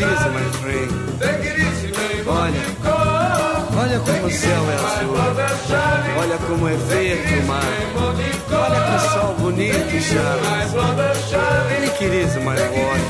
It 0.00 0.08
easy, 0.12 0.28
my 0.28 0.42
friend. 0.60 0.90
Take 1.20 1.44
it 1.46 1.58
easy, 1.58 1.88
cor. 2.82 3.16
Olha 3.78 3.98
como 4.00 4.26
o 4.26 4.30
céu 4.30 4.62
é 4.70 4.74
azul. 4.74 5.14
Olha 6.18 6.38
como 6.46 6.68
é 6.68 6.74
verde 6.74 7.34
o 7.38 7.46
mar. 7.46 7.62
Olha 8.52 8.80
que 8.80 8.98
sol 9.10 9.34
bonito, 9.38 10.02
Charles. 10.02 10.74
Ele 11.76 11.90
queria 11.90 12.26
my 12.40 12.56
boy. 12.74 13.00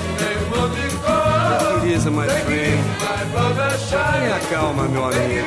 Ele 1.73 1.81
queria 1.81 2.11
my 2.11 2.29
friend. 2.45 2.83
Tenha 4.13 4.41
calma, 4.51 4.85
meu 4.89 5.05
amigo. 5.05 5.47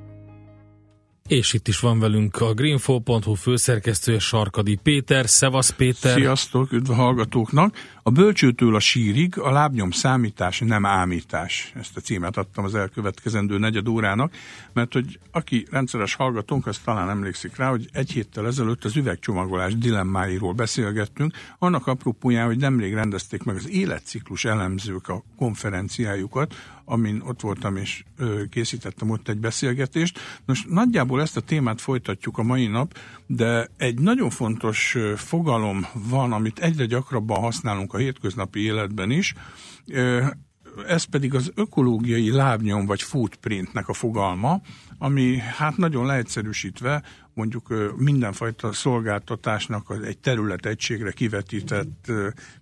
És 1.31 1.53
itt 1.53 1.67
is 1.67 1.79
van 1.79 1.99
velünk 1.99 2.41
a 2.41 2.53
greenfo.hu 2.53 3.33
főszerkesztője 3.33 4.19
Sarkadi 4.19 4.75
Péter. 4.75 5.29
Szevasz 5.29 5.69
Péter! 5.69 6.13
Sziasztok, 6.13 6.71
üdv 6.71 6.89
a 6.89 6.93
hallgatóknak! 6.93 7.75
A 8.03 8.09
bölcsőtől 8.09 8.75
a 8.75 8.79
sírig 8.79 9.39
a 9.39 9.51
lábnyom 9.51 9.91
számítás 9.91 10.59
nem 10.59 10.85
ámítás. 10.85 11.71
Ezt 11.75 11.97
a 11.97 11.99
címet 11.99 12.37
adtam 12.37 12.63
az 12.63 12.75
elkövetkezendő 12.75 13.57
negyed 13.57 13.87
órának, 13.87 14.33
mert 14.73 14.93
hogy 14.93 15.19
aki 15.31 15.65
rendszeres 15.71 16.13
hallgatónk, 16.13 16.67
az 16.67 16.77
talán 16.77 17.09
emlékszik 17.09 17.55
rá, 17.55 17.69
hogy 17.69 17.89
egy 17.91 18.11
héttel 18.11 18.47
ezelőtt 18.47 18.83
az 18.83 18.95
üvegcsomagolás 18.95 19.77
dilemmáiról 19.77 20.53
beszélgettünk, 20.53 21.33
annak 21.59 21.87
apropóján, 21.87 22.45
hogy 22.45 22.57
nemrég 22.57 22.93
rendezték 22.93 23.43
meg 23.43 23.55
az 23.55 23.69
életciklus 23.69 24.45
elemzők 24.45 25.07
a 25.07 25.23
konferenciájukat, 25.37 26.55
amin 26.85 27.21
ott 27.25 27.41
voltam 27.41 27.75
és 27.75 28.03
készítettem 28.49 29.09
ott 29.09 29.27
egy 29.27 29.39
beszélgetést. 29.39 30.19
Most 30.45 30.69
nagyjából 30.69 31.21
ezt 31.21 31.37
a 31.37 31.41
témát 31.41 31.81
folytatjuk 31.81 32.37
a 32.37 32.43
mai 32.43 32.67
nap, 32.67 32.97
de 33.25 33.67
egy 33.77 33.99
nagyon 33.99 34.29
fontos 34.29 34.97
fogalom 35.15 35.85
van, 35.93 36.31
amit 36.31 36.59
egyre 36.59 36.85
gyakrabban 36.85 37.39
használunk 37.39 37.93
a 37.93 37.97
hétköznapi 37.97 38.59
életben 38.59 39.11
is, 39.11 39.33
ez 40.87 41.03
pedig 41.03 41.33
az 41.35 41.51
ökológiai 41.55 42.31
lábnyom 42.31 42.85
vagy 42.85 43.01
footprintnek 43.01 43.87
a 43.87 43.93
fogalma, 43.93 44.61
ami 44.97 45.37
hát 45.37 45.77
nagyon 45.77 46.05
leegyszerűsítve 46.05 47.03
mondjuk 47.33 47.93
mindenfajta 47.97 48.73
szolgáltatásnak 48.73 49.97
egy 50.03 50.17
terület 50.17 50.65
egységre 50.65 51.11
kivetített 51.11 52.11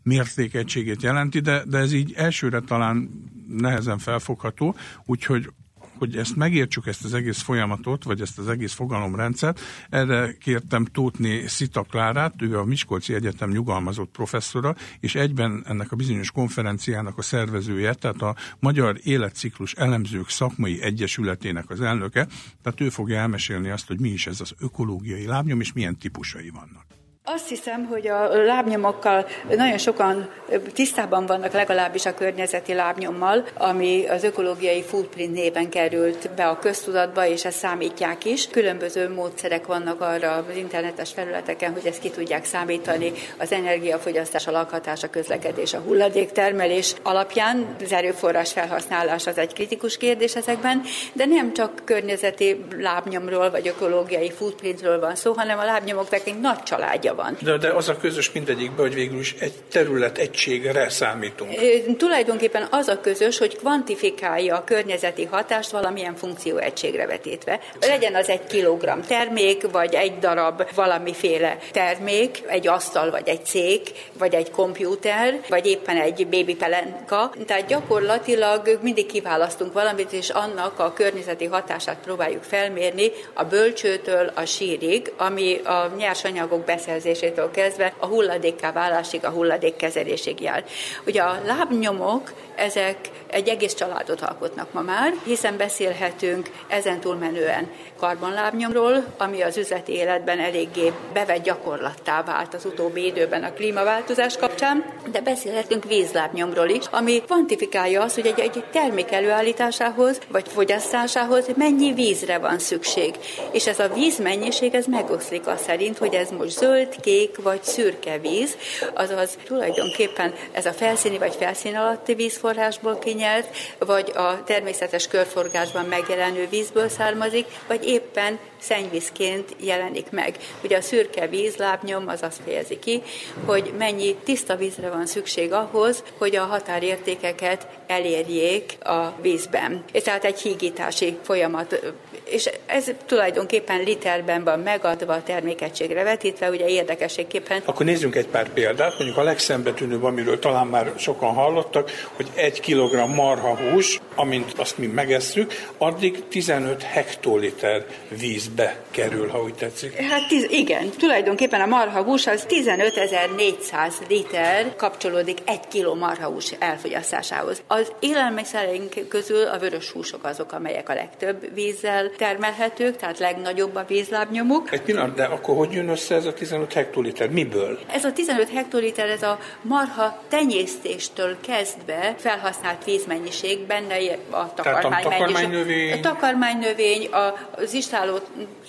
mértékegységét 0.04 1.02
jelenti, 1.02 1.40
de, 1.40 1.64
de 1.66 1.78
ez 1.78 1.94
így 1.94 2.14
elsőre 2.16 2.60
talán 2.60 3.10
nehezen 3.48 3.98
felfogható, 3.98 4.76
úgyhogy 5.06 5.50
hogy 6.00 6.16
ezt 6.16 6.36
megértsük, 6.36 6.88
ezt 6.88 7.04
az 7.04 7.14
egész 7.14 7.42
folyamatot, 7.42 8.04
vagy 8.04 8.22
ezt 8.22 8.40
az 8.40 8.48
egész 8.48 8.74
fogalomrendszert, 8.74 9.60
erre 9.90 10.34
kértem 10.40 10.86
Tótné 10.86 11.46
Szita 11.48 11.82
Klárát, 11.82 12.42
ő 12.42 12.58
a 12.58 12.66
Miskolci 12.66 13.14
Egyetem 13.14 13.50
nyugalmazott 13.50 14.12
professzora, 14.12 14.76
és 15.00 15.16
egyben 15.16 15.64
ennek 15.68 15.92
a 15.92 15.96
bizonyos 15.96 16.32
konferenciának 16.32 17.18
a 17.18 17.22
szervezője, 17.22 17.94
tehát 17.94 18.22
a 18.22 18.36
Magyar 18.60 19.00
Életciklus 19.04 19.74
Elemzők 19.74 20.30
Szakmai 20.30 20.82
Egyesületének 20.82 21.70
az 21.70 21.82
elnöke, 21.82 22.28
tehát 22.62 22.82
ő 22.82 22.90
fogja 22.90 23.18
elmesélni 23.18 23.70
azt, 23.70 23.88
hogy 23.88 24.00
mi 24.00 24.10
is 24.10 24.28
ez 24.28 24.42
az 24.42 24.54
ökológiai 24.60 25.26
lábnyom, 25.26 25.60
és 25.60 25.74
milyen 25.74 25.98
típusai 25.98 26.50
vannak. 26.50 26.99
Azt 27.34 27.48
hiszem, 27.48 27.86
hogy 27.86 28.08
a 28.08 28.44
lábnyomokkal 28.44 29.26
nagyon 29.50 29.78
sokan 29.78 30.30
tisztában 30.74 31.26
vannak 31.26 31.54
legalábbis 31.54 32.06
a 32.06 32.14
környezeti 32.14 32.74
lábnyommal, 32.74 33.46
ami 33.58 34.08
az 34.08 34.24
ökológiai 34.24 34.82
footprint 34.84 35.34
néven 35.34 35.70
került 35.70 36.30
be 36.36 36.48
a 36.48 36.60
köztudatba, 36.60 37.28
és 37.28 37.46
ezt 37.46 37.58
számítják 37.58 38.26
is. 38.26 38.48
Különböző 38.48 39.10
módszerek 39.10 39.66
vannak 39.66 40.02
arra 40.02 40.32
az 40.32 40.56
internetes 40.56 41.12
felületeken, 41.12 41.74
hogy 41.74 41.86
ezt 41.86 42.00
ki 42.00 42.10
tudják 42.10 42.46
számítani 42.46 43.12
az 43.38 43.52
energiafogyasztás, 43.52 44.48
a 44.48 44.52
lakhatás, 44.52 45.04
a 45.04 45.10
közlekedés, 45.10 45.74
a 45.74 45.80
hulladéktermelés 45.80 46.96
alapján. 47.04 47.76
Az 47.84 47.92
erőforrás 47.92 48.52
felhasználás 48.52 49.28
az 49.28 49.38
egy 49.38 49.54
kritikus 49.54 49.98
kérdés 49.98 50.36
ezekben, 50.36 50.82
de 51.14 51.26
nem 51.26 51.54
csak 51.54 51.82
környezeti 51.86 52.66
lábnyomról 52.78 53.50
vagy 53.50 53.68
ökológiai 53.68 54.32
footprintről 54.32 55.00
van 55.00 55.16
szó, 55.16 55.34
hanem 55.34 55.60
a 55.60 55.66
lábnyomoknak 55.66 56.28
egy 56.28 56.40
nagy 56.40 56.64
családja 56.64 57.18
van. 57.20 57.38
De, 57.42 57.58
de 57.58 57.70
az 57.70 57.90
a 57.90 57.98
közös 57.98 58.32
mindegyikben, 58.32 58.86
hogy 58.86 58.94
végül 58.94 59.20
is 59.20 59.36
egy 59.40 59.54
terület 59.72 60.18
egységre 60.18 60.90
számítunk. 60.90 61.52
Tulajdonképpen 61.98 62.68
az 62.72 62.88
a 62.88 63.00
közös, 63.00 63.38
hogy 63.38 63.58
kvantifikálja 63.58 64.56
a 64.56 64.64
környezeti 64.64 65.26
hatást 65.26 65.72
valamilyen 65.72 66.16
funkcióegységre 66.16 67.06
vetítve. 67.06 67.60
Legyen 67.80 68.16
az 68.16 68.30
egy 68.30 68.46
kilogramm 68.48 69.02
termék, 69.02 69.72
vagy 69.72 69.94
egy 69.94 70.20
darab 70.20 70.64
valamiféle 70.76 71.58
termék, 71.72 72.44
egy 72.48 72.68
asztal, 72.68 73.12
vagy 73.12 73.28
egy 73.28 73.46
cég, 73.46 73.82
vagy 74.18 74.34
egy 74.34 74.52
kompjúter, 74.52 75.40
vagy 75.50 75.66
éppen 75.66 75.98
egy 75.98 76.28
bébi 76.28 76.56
pelenka. 76.56 77.32
Tehát 77.46 77.66
gyakorlatilag 77.66 78.80
mindig 78.82 79.06
kiválasztunk 79.06 79.74
valamit, 79.74 80.12
és 80.12 80.30
annak 80.30 80.80
a 80.80 80.94
környezeti 80.94 81.46
hatását 81.46 81.98
próbáljuk 82.04 82.44
felmérni 82.44 83.12
a 83.34 83.44
bölcsőtől 83.44 84.32
a 84.36 84.46
sírig, 84.46 85.12
ami 85.18 85.60
a 85.64 85.92
nyersanyagok 85.98 86.66
beszerzését 86.66 87.09
elhelyezésétől 87.10 87.52
kezdve 87.52 87.94
a 87.98 88.06
hulladékká 88.06 88.72
válásig, 88.72 89.26
a 89.26 89.30
hulladék 89.30 89.76
kezelésig 89.76 90.42
jár. 90.42 90.64
Ugye 91.06 91.22
a 91.22 91.42
lábnyomok, 91.46 92.34
ezek 92.56 92.98
egy 93.32 93.48
egész 93.48 93.74
családot 93.74 94.22
alkotnak 94.22 94.74
ma 94.74 94.82
már, 94.82 95.14
hiszen 95.24 95.58
beszélhetünk 95.58 96.50
ezen 96.68 97.00
túlmenően 97.00 97.72
karbonlábnyomról, 98.00 99.04
ami 99.18 99.42
az 99.42 99.58
üzleti 99.58 99.92
életben 99.92 100.40
eléggé 100.40 100.92
bevett 101.14 101.44
gyakorlattá 101.44 102.24
vált 102.24 102.54
az 102.54 102.66
utóbbi 102.66 103.06
időben 103.06 103.44
a 103.44 103.54
klímaváltozás 103.54 104.38
kapcsán, 104.38 104.86
de 105.12 105.22
beszélhetünk 105.22 105.86
vízlábnyomról 105.86 106.70
is, 106.70 106.84
ami 106.92 107.22
kvantifikálja 107.22 108.02
azt, 108.02 108.16
hogy 108.16 108.26
egy, 108.26 108.40
egy 108.40 108.64
termék 108.72 109.12
előállításához 109.12 110.20
vagy 110.28 110.48
fogyasztásához 110.48 111.46
mennyi 111.56 111.94
vízre 111.94 112.38
van 112.38 112.60
szükség. 112.60 113.16
És 113.52 113.68
ez 113.68 113.80
a 113.80 113.94
vízmennyiség, 113.94 114.74
ez 114.74 114.86
megoszlik 114.86 115.48
az 115.48 115.62
szerint, 115.62 115.98
hogy 115.98 116.14
ez 116.14 116.30
most 116.30 116.58
zöld, 116.58 116.96
kék 117.02 117.42
vagy 117.42 117.64
szürke 117.64 118.18
víz, 118.18 118.58
azaz 118.94 119.38
tulajdonképpen 119.46 120.34
ez 120.52 120.66
a 120.66 120.74
felszíni 120.74 121.18
vagy 121.18 121.36
felszín 121.36 121.76
alatti 121.76 122.14
vízforrásból 122.14 123.00
kinyert, 123.20 123.58
vagy 123.78 124.12
a 124.16 124.44
természetes 124.44 125.08
körforgásban 125.08 125.86
megjelenő 125.86 126.48
vízből 126.50 126.90
származik, 126.90 127.46
vagy 127.68 127.88
éppen 127.88 128.40
szennyvízként 128.60 129.56
jelenik 129.60 130.10
meg. 130.10 130.38
Ugye 130.64 130.78
a 130.78 130.82
szürke 130.82 131.28
vízlábnyom 131.28 132.08
az 132.08 132.24
azt 132.24 132.42
fejezi 132.46 132.80
ki, 132.80 133.02
hogy 133.46 133.74
mennyi 133.78 134.16
tiszta 134.16 134.56
vízre 134.56 134.90
van 134.90 135.06
szükség 135.06 135.54
ahhoz, 135.54 136.04
hogy 136.18 136.36
a 136.36 136.44
határértékeket 136.44 137.68
elérjék 137.88 138.78
a 138.84 139.14
vízben. 139.22 139.84
És 139.92 140.04
tehát 140.04 140.26
egy 140.26 140.40
hígítási 140.40 141.18
folyamat. 141.24 141.94
És 142.30 142.50
ez 142.66 142.92
tulajdonképpen 143.06 143.84
literben 143.84 144.44
van 144.44 144.60
megadva 144.60 145.14
a 145.14 145.24
termékegységre 145.24 146.04
vetítve, 146.04 146.50
ugye 146.50 146.68
érdekességképpen. 146.68 147.62
Akkor 147.66 147.86
nézzünk 147.86 148.16
egy 148.16 148.28
pár 148.28 148.50
példát, 148.54 148.94
mondjuk 148.98 149.18
a 149.18 149.24
legszembetűnőbb, 149.24 150.04
amiről 150.04 150.40
talán 150.40 150.68
már 150.68 150.94
sokan 150.98 151.34
hallottak, 151.34 151.92
hogy 152.14 152.28
egy 152.34 152.60
kilogramm 152.60 153.14
marha 153.14 153.58
hús, 153.58 154.00
amint 154.16 154.54
azt 154.58 154.78
mi 154.78 154.88
megesszük, 154.88 155.54
addig 155.78 156.28
15 156.28 156.84
hektoliter 156.84 157.86
vízbe 158.20 158.82
kerül, 158.92 159.28
ha 159.28 159.42
úgy 159.42 159.54
tetszik. 159.54 159.96
Hát 159.96 160.28
tiz, 160.28 160.44
igen, 160.50 160.90
tulajdonképpen 160.90 161.62
a 161.62 161.66
marhahús 161.66 162.28
az 162.28 162.46
15.400 162.50 163.94
liter 164.08 164.76
kapcsolódik 164.76 165.38
egy 165.46 165.68
kiló 165.68 165.96
marhahús 165.96 166.52
elfogyasztásához. 166.60 167.62
Az 167.68 167.92
élelmiszereink 168.00 168.94
közül 169.08 169.48
a 169.48 169.58
vörös 169.58 169.90
húsok 169.90 170.24
azok, 170.24 170.52
amelyek 170.52 170.90
a 170.90 170.94
legtöbb 170.94 171.54
vízzel 171.54 172.12
termelhetők, 172.20 172.98
tehát 172.98 173.20
legnagyobb 173.20 173.76
a 173.76 173.84
vízlábnyomuk. 173.88 174.72
Egy 174.72 174.82
pillanat, 174.82 175.16
de 175.16 175.24
akkor 175.24 175.56
hogy 175.56 175.72
jön 175.72 175.90
össze 175.90 176.16
ez 176.16 176.26
a 176.26 176.34
15 176.34 176.74
hektoliter? 176.74 177.30
Miből? 177.30 177.80
Ez 177.88 178.04
a 178.06 178.14
15 178.14 178.50
hektoliter, 178.50 179.10
ez 179.10 179.24
a 179.24 179.40
marha 179.62 180.22
tenyésztéstől 180.28 181.38
kezdve 181.42 182.16
felhasznált 182.18 182.84
vízmennyiség, 182.84 183.60
benne 183.60 183.96
a 184.30 184.54
takarmánynövény, 184.54 185.92
a 185.92 186.00
takarmánynövény, 186.00 187.10
az 187.56 187.74
istáló 187.74 188.20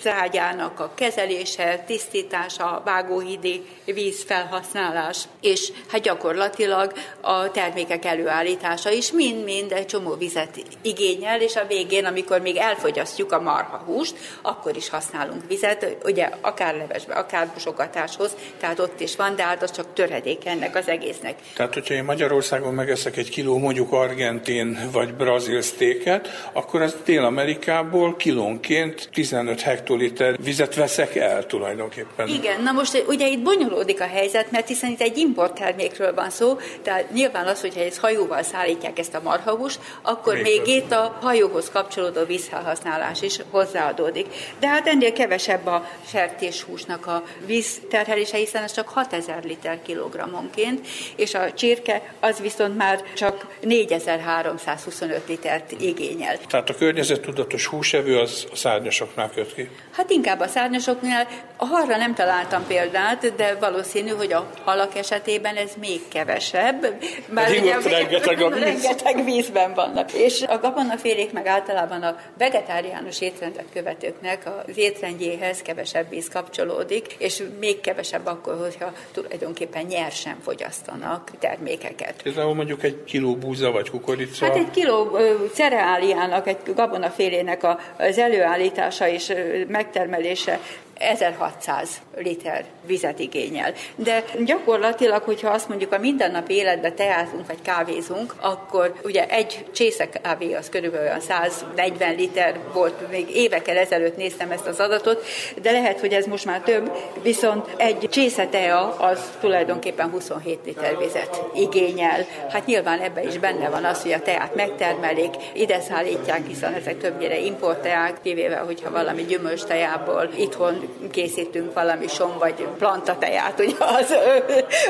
trágyának 0.01 0.79
a 0.79 0.91
kezelése, 0.95 1.83
tisztítása, 1.87 2.81
vágóhídi 2.85 3.65
vízfelhasználás, 3.85 5.23
és 5.41 5.71
hát 5.91 6.01
gyakorlatilag 6.01 6.93
a 7.21 7.51
termékek 7.51 8.05
előállítása 8.05 8.89
is 8.89 9.11
mind-mind 9.11 9.71
egy 9.71 9.85
csomó 9.85 10.13
vizet 10.13 10.63
igényel, 10.81 11.41
és 11.41 11.55
a 11.55 11.65
végén, 11.67 12.05
amikor 12.05 12.41
még 12.41 12.55
elfogyasztjuk 12.55 13.31
a 13.31 13.40
marhahúst, 13.41 14.15
akkor 14.41 14.75
is 14.75 14.89
használunk 14.89 15.47
vizet, 15.47 15.97
ugye 16.03 16.29
akár 16.41 16.75
levesbe, 16.75 17.13
akár 17.13 17.47
busogatáshoz, 17.53 18.35
tehát 18.59 18.79
ott 18.79 18.99
is 18.99 19.15
van, 19.15 19.35
de 19.35 19.43
hát 19.43 19.63
az 19.63 19.71
csak 19.71 19.93
töredék 19.93 20.45
ennek 20.45 20.75
az 20.75 20.87
egésznek. 20.87 21.35
Tehát, 21.55 21.73
hogyha 21.73 21.93
én 21.93 22.03
Magyarországon 22.03 22.73
megeszek 22.73 23.17
egy 23.17 23.29
kiló 23.29 23.57
mondjuk 23.57 23.91
argentin 23.91 24.89
vagy 24.91 25.13
brazil 25.13 25.61
sztéket, 25.61 26.49
akkor 26.53 26.81
az 26.81 26.95
Dél-Amerikából 27.05 28.15
kilónként 28.15 29.09
15 29.13 29.61
hektoliter 29.61 30.35
vizet 30.43 30.75
veszek 30.75 31.15
el 31.15 31.45
tulajdonképpen. 31.45 32.27
Igen, 32.27 32.61
na 32.61 32.71
most 32.71 33.03
ugye 33.07 33.27
itt 33.27 33.41
bonyolódik 33.41 34.01
a 34.01 34.07
helyzet, 34.07 34.51
mert 34.51 34.67
hiszen 34.67 34.89
itt 34.89 35.01
egy 35.01 35.17
importtermékről 35.17 36.13
van 36.13 36.29
szó, 36.29 36.57
tehát 36.83 37.11
nyilván 37.11 37.47
az, 37.47 37.61
hogyha 37.61 37.79
ezt 37.79 37.99
hajóval 37.99 38.43
szállítják 38.43 38.99
ezt 38.99 39.15
a 39.15 39.21
marhahúst, 39.23 39.79
akkor 40.01 40.33
még, 40.33 40.43
még 40.43 40.67
itt 40.67 40.91
a 40.91 41.17
hajóhoz 41.21 41.69
kapcsolódó 41.69 42.23
vízfelhasználás 42.23 43.21
is 43.21 43.30
hozzáadódik. 43.49 44.27
De 44.59 44.67
hát 44.67 44.87
ennél 44.87 45.13
kevesebb 45.13 45.65
a 45.65 45.89
sertéshúsnak 46.07 47.07
a 47.07 47.23
vízterhelése, 47.45 48.37
hiszen 48.37 48.63
ez 48.63 48.73
csak 48.73 48.87
6000 48.87 49.43
liter 49.43 49.81
kilogrammonként, 49.81 50.87
és 51.15 51.33
a 51.33 51.53
csirke 51.53 52.01
az 52.19 52.39
viszont 52.39 52.77
már 52.77 53.03
csak 53.15 53.47
4325 53.61 55.27
litert 55.27 55.71
igényel. 55.71 56.37
Tehát 56.47 56.69
a 56.69 56.75
környezettudatos 56.75 57.65
húsevő 57.65 58.19
az 58.19 58.47
a 58.51 58.55
szárnyasoknál 58.55 59.29
köt 59.29 59.53
ki? 59.53 59.69
Hát 59.91 60.09
inkább 60.09 60.39
a 60.39 60.47
szárnyasoknál. 60.47 61.27
A 61.57 61.65
harra 61.65 61.97
nem 61.97 62.13
találtam 62.13 62.67
példát, 62.67 63.35
de 63.35 63.55
valószínű, 63.55 64.09
hogy 64.09 64.33
a 64.33 64.49
halak 64.63 64.95
esetében 64.95 65.55
ez 65.55 65.71
még 65.79 66.01
kevesebb. 66.07 66.85
Már 67.29 67.49
ugye 67.49 67.77
rengeteg, 67.83 68.41
a 68.41 68.49
víz. 68.49 68.63
rengeteg 68.83 69.23
vízben 69.23 69.73
vannak. 69.73 70.13
És 70.13 70.41
a 70.41 70.57
gabonafélék 70.57 71.31
meg 71.31 71.47
általában 71.47 72.03
a 72.03 72.15
vegetáriánus 72.37 73.20
étrendet 73.21 73.65
követőknek 73.73 74.49
az 74.67 74.77
étrendjéhez 74.77 75.61
kevesebb 75.61 76.09
víz 76.09 76.29
kapcsolódik, 76.29 77.15
és 77.17 77.43
még 77.59 77.81
kevesebb 77.81 78.25
akkor, 78.25 78.57
hogyha 78.57 78.93
tulajdonképpen 79.11 79.85
nyersen 79.85 80.37
fogyasztanak 80.41 81.31
termékeket. 81.39 82.21
Például 82.23 82.53
mondjuk 82.53 82.83
egy 82.83 83.03
kiló 83.03 83.35
búza 83.35 83.71
vagy 83.71 83.89
kukorica? 83.89 84.45
Hát 84.45 84.55
egy 84.55 84.69
kiló 84.71 85.17
cereáliának, 85.53 86.47
egy 86.47 86.57
gabonafélének 86.75 87.63
az 87.97 88.17
előállítása 88.17 89.07
és 89.07 89.33
megtermelése 89.67 90.59
1600 91.01 92.01
liter 92.15 92.65
vizet 92.85 93.19
igényel. 93.19 93.73
De 93.95 94.23
gyakorlatilag, 94.45 95.23
hogyha 95.23 95.49
azt 95.49 95.67
mondjuk 95.67 95.93
a 95.93 95.97
mindennapi 95.97 96.53
életben 96.53 96.95
teázunk 96.95 97.47
vagy 97.47 97.61
kávézunk, 97.61 98.35
akkor 98.39 98.93
ugye 99.03 99.27
egy 99.27 99.65
csésze 99.73 100.09
kávé 100.09 100.53
az 100.53 100.69
körülbelül 100.69 101.07
olyan 101.07 101.19
140 101.19 102.15
liter 102.15 102.59
volt, 102.73 103.09
még 103.09 103.35
évekkel 103.35 103.77
ezelőtt 103.77 104.17
néztem 104.17 104.51
ezt 104.51 104.67
az 104.67 104.79
adatot, 104.79 105.25
de 105.61 105.71
lehet, 105.71 105.99
hogy 105.99 106.13
ez 106.13 106.25
most 106.25 106.45
már 106.45 106.61
több, 106.61 106.91
viszont 107.21 107.67
egy 107.77 108.07
csésze 108.09 108.45
tea 108.45 108.95
az 108.97 109.19
tulajdonképpen 109.39 110.09
27 110.09 110.59
liter 110.65 110.97
vizet 110.97 111.41
igényel. 111.55 112.25
Hát 112.49 112.65
nyilván 112.65 112.99
ebben 112.99 113.27
is 113.27 113.37
benne 113.37 113.69
van 113.69 113.85
az, 113.85 114.01
hogy 114.01 114.11
a 114.11 114.21
teát 114.21 114.55
megtermelik, 114.55 115.33
ide 115.53 115.79
szállítják, 115.79 116.47
hiszen 116.47 116.73
ezek 116.73 116.97
többnyire 116.97 117.39
importteák, 117.39 118.21
kivéve, 118.23 118.57
hogyha 118.57 118.91
valami 118.91 119.25
gyümölcs 119.25 119.63
tejából 119.63 120.29
itthon 120.37 120.90
készítünk 121.11 121.73
valami 121.73 122.07
som 122.07 122.37
vagy 122.39 122.67
planta 122.77 123.17
teját, 123.17 123.59
ugye 123.59 123.75
az, 123.79 124.13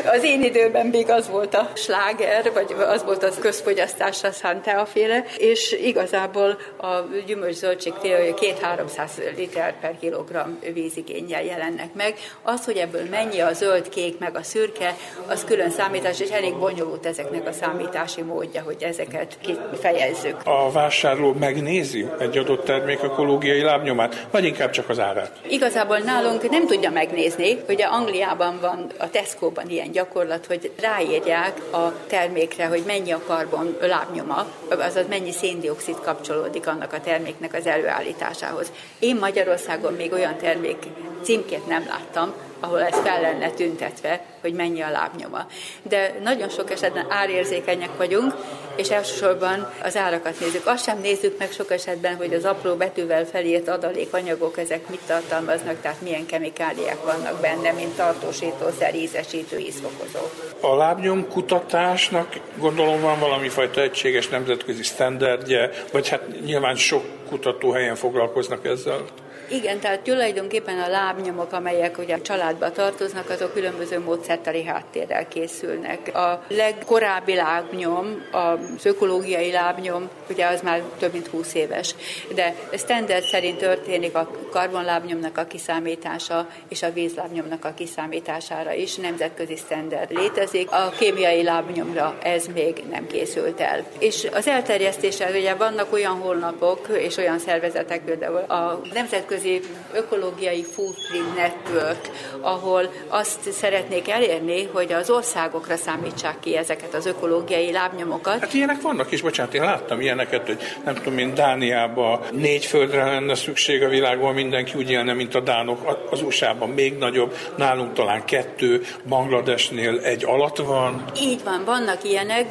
az 0.06 0.24
én 0.24 0.44
időben 0.44 0.86
még 0.86 1.10
az 1.10 1.30
volt 1.30 1.54
a 1.54 1.70
sláger, 1.74 2.52
vagy 2.54 2.76
az 2.88 3.04
volt 3.04 3.24
az 3.24 3.38
közfogyasztásra 3.40 4.32
szánt 4.32 4.64
teaféle, 4.64 5.26
és 5.38 5.72
igazából 5.72 6.58
a 6.78 7.00
gyümölcs 7.26 7.56
zöldség 7.56 7.94
fél 8.02 8.34
2-300 8.34 9.36
liter 9.36 9.80
per 9.80 9.98
kilogramm 10.00 10.52
vízigényel 10.74 11.44
jelennek 11.44 11.94
meg. 11.94 12.16
Az, 12.42 12.66
hogy 12.66 12.78
ebből 12.78 13.04
mennyi 13.10 13.40
a 13.40 13.54
zöld, 13.54 13.90
kék, 13.90 14.20
meg 14.20 14.36
a 14.36 14.44
szürke, 14.44 14.96
az 15.28 15.44
külön 15.44 15.70
számítás, 15.70 16.20
és 16.20 16.30
elég 16.30 16.58
bonyolult 16.58 17.06
ezeknek 17.06 17.48
a 17.48 17.52
számítási 17.52 18.22
módja, 18.22 18.62
hogy 18.62 18.84
ezeket 18.84 19.38
kifejezzük. 19.42 20.36
A 20.44 20.72
vásárló 20.72 21.34
megnézi 21.34 22.08
egy 22.20 22.38
adott 22.38 22.66
termék 22.66 23.04
ökológiai 23.04 23.62
lábnyomát, 23.62 24.28
vagy 24.32 24.46
inkább 24.46 24.70
csak 24.70 24.90
az 24.90 25.00
árát? 25.00 25.32
Igazából 25.48 25.81
nálunk 25.88 26.50
nem 26.50 26.68
tudja 26.68 26.92
megnézni, 26.92 27.60
hogy 27.66 27.82
Angliában 27.82 28.60
van, 28.60 28.92
a 28.98 29.10
Tesco-ban 29.10 29.70
ilyen 29.70 29.92
gyakorlat, 29.92 30.46
hogy 30.46 30.72
ráírják 30.82 31.74
a 31.74 32.06
termékre, 32.08 32.66
hogy 32.66 32.84
mennyi 32.86 33.12
a 33.12 33.22
karbon 33.28 33.78
lábnyoma, 33.82 34.46
azaz 34.70 35.08
mennyi 35.08 35.32
széndiokszid 35.32 35.96
kapcsolódik 35.96 36.68
annak 36.68 36.94
a 36.94 37.02
terméknek 37.02 37.54
az 37.54 37.66
előállításához. 37.66 38.72
Én 39.00 39.16
Magyarországon 39.16 39.94
még 39.94 40.12
olyan 40.14 40.38
termék 40.38 40.78
címkét 41.24 41.68
nem 41.68 41.86
láttam, 41.88 42.34
ahol 42.62 42.82
ez 42.82 42.96
fel 43.04 43.22
lenne 43.22 43.50
tüntetve, 43.50 44.26
hogy 44.42 44.54
mennyi 44.54 44.82
a 44.82 44.90
lábnyoma. 44.90 45.48
De 45.82 46.16
nagyon 46.24 46.50
sok 46.50 46.72
esetben 46.72 47.06
árérzékenyek 47.10 47.98
vagyunk, 47.98 48.36
és 48.76 48.90
elsősorban 48.90 49.72
az 49.84 49.98
árakat 49.98 50.40
nézzük. 50.40 50.68
Azt 50.68 50.84
sem 50.84 51.00
nézzük 51.00 51.38
meg 51.38 51.52
sok 51.52 51.72
esetben, 51.72 52.16
hogy 52.16 52.34
az 52.34 52.46
apró 52.46 52.76
betűvel 52.76 53.26
felírt 53.26 53.68
adalékanyagok, 53.68 54.58
ezek 54.58 54.90
mit 54.90 55.02
tartalmaznak, 55.08 55.82
tehát 55.82 56.02
milyen 56.02 56.26
kemikáliák 56.26 57.04
vannak 57.04 57.42
benne, 57.42 57.72
mint 57.72 57.96
tartósítószer, 57.96 58.96
ízesítő, 58.96 59.58
ízfokozó. 59.58 60.20
A 60.62 60.76
lábnyom 60.76 61.28
kutatásnak 61.28 62.40
gondolom 62.58 63.02
van 63.02 63.20
valami 63.20 63.50
fajta 63.50 63.82
egységes 63.82 64.28
nemzetközi 64.28 64.84
sztenderdje, 64.84 65.70
vagy 65.92 66.10
hát 66.10 66.42
nyilván 66.46 66.76
sok 66.76 67.04
kutatóhelyen 67.30 67.96
foglalkoznak 67.96 68.66
ezzel. 68.66 69.06
Igen, 69.52 69.80
tehát 69.80 70.00
tulajdonképpen 70.00 70.80
a 70.80 70.88
lábnyomok, 70.88 71.52
amelyek 71.52 71.98
ugye 71.98 72.16
a 72.16 72.22
családba 72.22 72.72
tartoznak, 72.72 73.30
azok 73.30 73.54
különböző 73.54 74.00
módszertari 74.00 74.64
háttérrel 74.64 75.28
készülnek. 75.28 76.16
A 76.16 76.44
legkorábbi 76.48 77.36
lábnyom, 77.36 78.26
az 78.32 78.86
ökológiai 78.86 79.52
lábnyom, 79.52 80.10
ugye 80.30 80.46
az 80.48 80.62
már 80.62 80.82
több 81.00 81.14
mint 81.14 81.28
20 81.28 81.54
éves, 81.54 81.96
de 82.36 82.56
standard 82.78 83.24
szerint 83.24 83.58
történik 83.58 84.16
a 84.16 84.32
karbonlábnyomnak 84.52 85.38
a 85.38 85.46
kiszámítása 85.46 86.48
és 86.70 86.84
a 86.84 86.94
vízlábnyomnak 86.94 87.66
a 87.66 87.74
kiszámítására 87.74 88.74
is 88.74 88.96
nemzetközi 88.96 89.56
standard 89.56 90.12
létezik. 90.12 90.72
A 90.72 90.94
kémiai 91.00 91.44
lábnyomra 91.44 92.18
ez 92.24 92.46
még 92.54 92.84
nem 92.90 93.08
készült 93.08 93.60
el. 93.60 93.86
És 94.00 94.28
az 94.34 94.48
elterjesztéssel 94.48 95.36
ugye 95.36 95.56
vannak 95.56 95.94
olyan 95.94 96.16
honlapok 96.16 96.88
és 96.98 97.18
olyan 97.18 97.40
szervezetek, 97.40 98.04
például 98.04 98.38
a 98.38 98.82
nemzetközi 98.94 99.41
nemzetközi 99.42 99.62
ökológiai 99.94 100.64
footprint 100.64 101.36
network, 101.36 102.10
ahol 102.42 102.92
azt 103.08 103.52
szeretnék 103.52 104.10
elérni, 104.10 104.70
hogy 104.74 104.94
az 104.94 105.10
országokra 105.10 105.76
számítsák 105.76 106.40
ki 106.40 106.58
ezeket 106.58 106.94
az 106.94 107.06
ökológiai 107.06 107.72
lábnyomokat. 107.72 108.40
Hát 108.40 108.54
ilyenek 108.54 108.82
vannak 108.82 109.12
is, 109.12 109.22
bocsánat, 109.22 109.54
én 109.54 109.64
láttam 109.64 110.02
ilyeneket, 110.02 110.46
hogy 110.46 110.58
nem 110.86 110.96
tudom, 110.96 111.14
mint 111.14 111.34
Dániában 111.34 112.20
négy 112.32 112.66
földre 112.66 113.06
lenne 113.06 113.36
szükség 113.36 113.84
a 113.84 113.88
világban, 113.88 114.34
mindenki 114.34 114.78
úgy 114.78 114.90
élne, 114.90 115.14
mint 115.14 115.36
a 115.36 115.40
dánok, 115.40 116.08
az 116.10 116.22
USA-ban 116.22 116.70
még 116.70 116.98
nagyobb, 116.98 117.36
nálunk 117.58 117.94
talán 117.94 118.26
kettő, 118.26 118.86
Bangladesnél 119.08 120.00
egy 120.00 120.26
alatt 120.26 120.58
van. 120.58 121.04
Így 121.22 121.44
van, 121.44 121.64
vannak 121.66 122.04
ilyenek, 122.04 122.46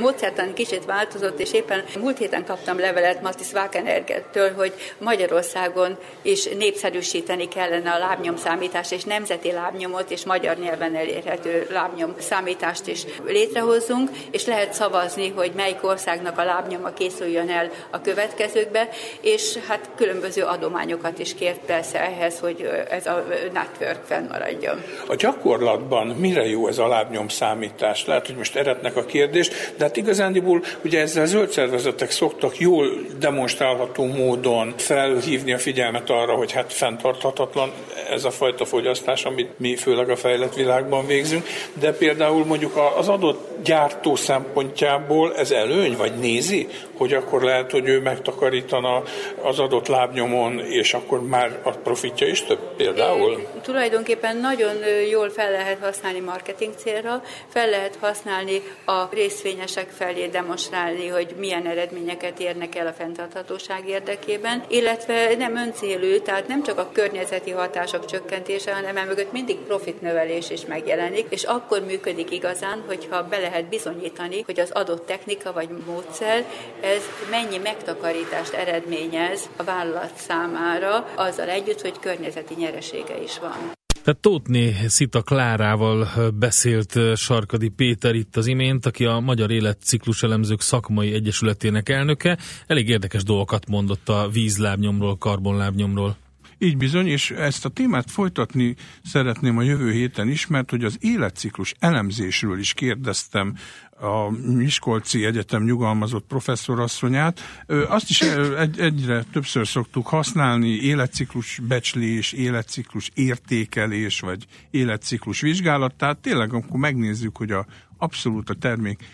módszertan 0.00 0.54
kicsit 0.54 0.84
változott, 0.84 1.40
és 1.40 1.52
éppen 1.52 1.84
múlt 2.00 2.18
héten 2.18 2.44
kaptam 2.44 2.78
levelet 2.78 3.22
Matis 3.22 3.52
Wakenergettől, 3.52 4.54
hogy 4.54 4.72
Magyarországon 4.98 5.98
és 6.28 6.48
népszerűsíteni 6.58 7.48
kellene 7.48 7.90
a 7.90 7.98
lábnyomszámítást, 7.98 8.92
és 8.92 9.04
nemzeti 9.04 9.52
lábnyomot, 9.52 10.10
és 10.10 10.24
magyar 10.24 10.56
nyelven 10.56 10.94
elérhető 10.94 11.66
lábnyom 11.70 12.14
számítást 12.18 12.86
is 12.86 13.04
létrehozzunk, 13.26 14.10
és 14.30 14.46
lehet 14.46 14.72
szavazni, 14.72 15.28
hogy 15.28 15.52
melyik 15.56 15.84
országnak 15.84 16.38
a 16.38 16.44
lábnyoma 16.44 16.92
készüljön 16.92 17.50
el 17.50 17.70
a 17.90 18.00
következőkbe, 18.00 18.88
és 19.20 19.58
hát 19.68 19.90
különböző 19.96 20.42
adományokat 20.42 21.18
is 21.18 21.34
kért 21.34 21.60
persze 21.66 22.00
ehhez, 22.00 22.38
hogy 22.38 22.68
ez 22.90 23.06
a 23.06 23.24
network 23.52 24.04
fennmaradjon. 24.04 24.82
A 25.06 25.14
gyakorlatban 25.14 26.06
mire 26.06 26.46
jó 26.46 26.68
ez 26.68 26.78
a 26.78 26.86
lábnyom 26.86 27.28
számítás? 27.28 28.06
Lehet, 28.06 28.26
hogy 28.26 28.36
most 28.36 28.56
eretnek 28.56 28.96
a 28.96 29.04
kérdést, 29.04 29.72
de 29.76 29.84
hát 29.84 29.96
igazándiból 29.96 30.62
ugye 30.84 31.00
ezzel 31.00 31.26
zöld 31.26 31.50
szervezetek 31.50 32.10
szoktak 32.10 32.58
jól 32.58 32.88
demonstrálható 33.18 34.06
módon 34.06 34.74
felhívni 34.76 35.52
a 35.52 35.58
figyelmet 35.58 36.10
arra, 36.18 36.34
hogy 36.34 36.52
hát 36.52 36.72
fenntarthatatlan 36.72 37.72
ez 38.10 38.24
a 38.24 38.30
fajta 38.30 38.64
fogyasztás, 38.64 39.24
amit 39.24 39.58
mi 39.58 39.76
főleg 39.76 40.10
a 40.10 40.16
fejlett 40.16 40.54
világban 40.54 41.06
végzünk, 41.06 41.46
de 41.72 41.92
például 41.92 42.44
mondjuk 42.44 42.76
az 42.96 43.08
adott 43.08 43.48
gyártó 43.64 44.16
szempontjából 44.16 45.36
ez 45.36 45.50
előny, 45.50 45.96
vagy 45.96 46.18
nézi, 46.18 46.68
hogy 46.96 47.12
akkor 47.12 47.42
lehet, 47.42 47.70
hogy 47.70 47.88
ő 47.88 48.00
megtakarítana 48.00 49.02
az 49.42 49.58
adott 49.58 49.86
lábnyomon, 49.86 50.58
és 50.58 50.94
akkor 50.94 51.22
már 51.22 51.58
a 51.62 51.70
profitja 51.70 52.26
is 52.26 52.42
több 52.42 52.76
például? 52.76 53.38
É, 53.38 53.46
tulajdonképpen 53.62 54.36
nagyon 54.36 54.74
jól 55.10 55.30
fel 55.30 55.50
lehet 55.50 55.78
használni 55.80 56.20
marketing 56.20 56.74
célra, 56.76 57.22
fel 57.48 57.68
lehet 57.68 57.96
használni 58.00 58.62
a 58.84 59.08
részvényesek 59.10 59.88
felé 59.90 60.26
demonstrálni, 60.26 61.08
hogy 61.08 61.34
milyen 61.38 61.66
eredményeket 61.66 62.40
érnek 62.40 62.74
el 62.74 62.86
a 62.86 62.92
fenntarthatóság 62.92 63.88
érdekében, 63.88 64.62
illetve 64.68 65.34
nem 65.38 65.56
öncélű, 65.98 66.18
tehát 66.18 66.48
nem 66.48 66.62
csak 66.62 66.78
a 66.78 66.90
környezeti 66.92 67.50
hatások 67.50 68.04
csökkentése, 68.04 68.74
hanem 68.74 68.96
emögött 68.96 69.32
mindig 69.32 69.56
profitnövelés 69.58 70.50
is 70.50 70.66
megjelenik, 70.66 71.26
és 71.28 71.42
akkor 71.42 71.84
működik 71.84 72.30
igazán, 72.30 72.82
hogyha 72.86 73.22
be 73.22 73.38
lehet 73.38 73.68
bizonyítani, 73.68 74.42
hogy 74.42 74.60
az 74.60 74.70
adott 74.70 75.06
technika 75.06 75.52
vagy 75.52 75.68
módszer 75.86 76.44
ez 76.80 77.02
mennyi 77.30 77.58
megtakarítást 77.58 78.52
eredményez 78.52 79.48
a 79.56 79.64
vállalat 79.64 80.16
számára, 80.16 81.08
azzal 81.14 81.48
együtt, 81.48 81.80
hogy 81.80 81.98
környezeti 82.00 82.54
nyeresége 82.54 83.22
is 83.22 83.38
van. 83.38 83.77
Tehát 84.02 84.20
Tótné 84.20 84.74
Szita 84.86 85.22
Klárával 85.22 86.08
beszélt 86.34 86.98
Sarkadi 87.16 87.68
Péter 87.68 88.14
itt 88.14 88.36
az 88.36 88.46
imént, 88.46 88.86
aki 88.86 89.04
a 89.04 89.20
Magyar 89.20 89.50
Életciklus 89.50 90.22
Elemzők 90.22 90.60
Szakmai 90.60 91.12
Egyesületének 91.12 91.88
elnöke. 91.88 92.38
Elég 92.66 92.88
érdekes 92.88 93.22
dolgokat 93.22 93.68
mondott 93.68 94.08
a 94.08 94.28
vízlábnyomról, 94.32 95.16
karbonlábnyomról. 95.16 96.16
Így 96.58 96.76
bizony, 96.76 97.06
és 97.06 97.30
ezt 97.30 97.64
a 97.64 97.68
témát 97.68 98.10
folytatni 98.10 98.76
szeretném 99.04 99.58
a 99.58 99.62
jövő 99.62 99.92
héten 99.92 100.28
is, 100.28 100.46
mert 100.46 100.70
hogy 100.70 100.84
az 100.84 100.96
életciklus 101.00 101.74
elemzésről 101.78 102.58
is 102.58 102.72
kérdeztem 102.72 103.54
a 104.00 104.30
Miskolci 104.30 105.24
Egyetem 105.24 105.64
nyugalmazott 105.64 106.26
professzorasszonyát. 106.26 107.40
Azt 107.88 108.10
is 108.10 108.20
egy, 108.58 108.80
egyre 108.80 109.24
többször 109.32 109.66
szoktuk 109.66 110.06
használni, 110.06 110.68
életciklus 110.68 111.60
becslés, 111.68 112.32
életciklus 112.32 113.10
értékelés, 113.14 114.20
vagy 114.20 114.46
életciklus 114.70 115.40
vizsgálat, 115.40 115.94
tehát 115.94 116.18
tényleg 116.18 116.52
akkor 116.52 116.80
megnézzük, 116.80 117.36
hogy 117.36 117.50
a 117.50 117.66
abszolút 117.96 118.50
a 118.50 118.54
termék 118.54 119.04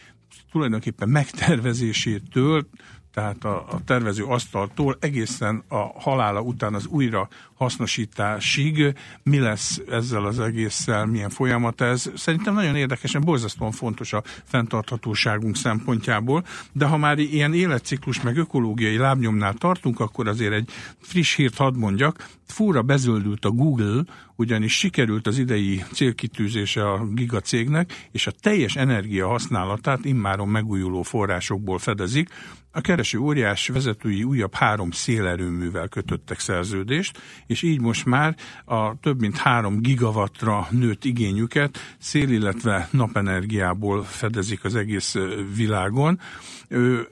tulajdonképpen 0.50 1.08
megtervezésétől 1.08 2.66
tehát 3.14 3.44
a, 3.44 3.56
a 3.70 3.84
tervező 3.84 4.24
asztaltól 4.24 4.96
egészen 5.00 5.62
a 5.68 6.00
halála 6.00 6.40
után 6.40 6.74
az 6.74 6.86
újra 6.86 7.28
hasznosításig 7.54 8.94
mi 9.22 9.38
lesz 9.38 9.80
ezzel 9.90 10.24
az 10.24 10.40
egésszel, 10.40 11.06
milyen 11.06 11.30
folyamat 11.30 11.80
ez. 11.80 12.10
Szerintem 12.16 12.54
nagyon 12.54 12.76
érdekesen, 12.76 13.20
borzasztóan 13.20 13.72
fontos 13.72 14.12
a 14.12 14.22
fenntarthatóságunk 14.44 15.56
szempontjából, 15.56 16.44
de 16.72 16.86
ha 16.86 16.96
már 16.96 17.18
ilyen 17.18 17.54
életciklus 17.54 18.22
meg 18.22 18.36
ökológiai 18.36 18.96
lábnyomnál 18.96 19.54
tartunk, 19.54 20.00
akkor 20.00 20.28
azért 20.28 20.52
egy 20.52 20.70
friss 21.00 21.34
hírt 21.36 21.56
hadd 21.56 21.74
mondjak, 21.74 22.28
fúra 22.46 22.82
bezöldült 22.82 23.44
a 23.44 23.50
Google, 23.50 24.04
ugyanis 24.36 24.78
sikerült 24.78 25.26
az 25.26 25.38
idei 25.38 25.84
célkitűzése 25.92 26.90
a 26.90 27.06
gigacégnek, 27.06 28.08
és 28.10 28.26
a 28.26 28.32
teljes 28.40 28.76
energia 28.76 29.28
használatát 29.28 30.04
immáron 30.04 30.48
megújuló 30.48 31.02
forrásokból 31.02 31.78
fedezik. 31.78 32.28
A 32.76 32.80
kereső 32.80 33.18
óriás 33.18 33.68
vezetői 33.68 34.22
újabb 34.22 34.54
három 34.54 34.90
szélerőművel 34.90 35.88
kötöttek 35.88 36.38
szerződést, 36.38 37.20
és 37.46 37.62
így 37.62 37.80
most 37.80 38.04
már 38.04 38.36
a 38.64 39.00
több 39.00 39.20
mint 39.20 39.36
három 39.36 39.80
gigawattra 39.80 40.66
nőtt 40.70 41.04
igényüket 41.04 41.78
szél, 41.98 42.30
illetve 42.30 42.88
napenergiából 42.90 44.02
fedezik 44.02 44.64
az 44.64 44.74
egész 44.74 45.14
világon. 45.56 46.20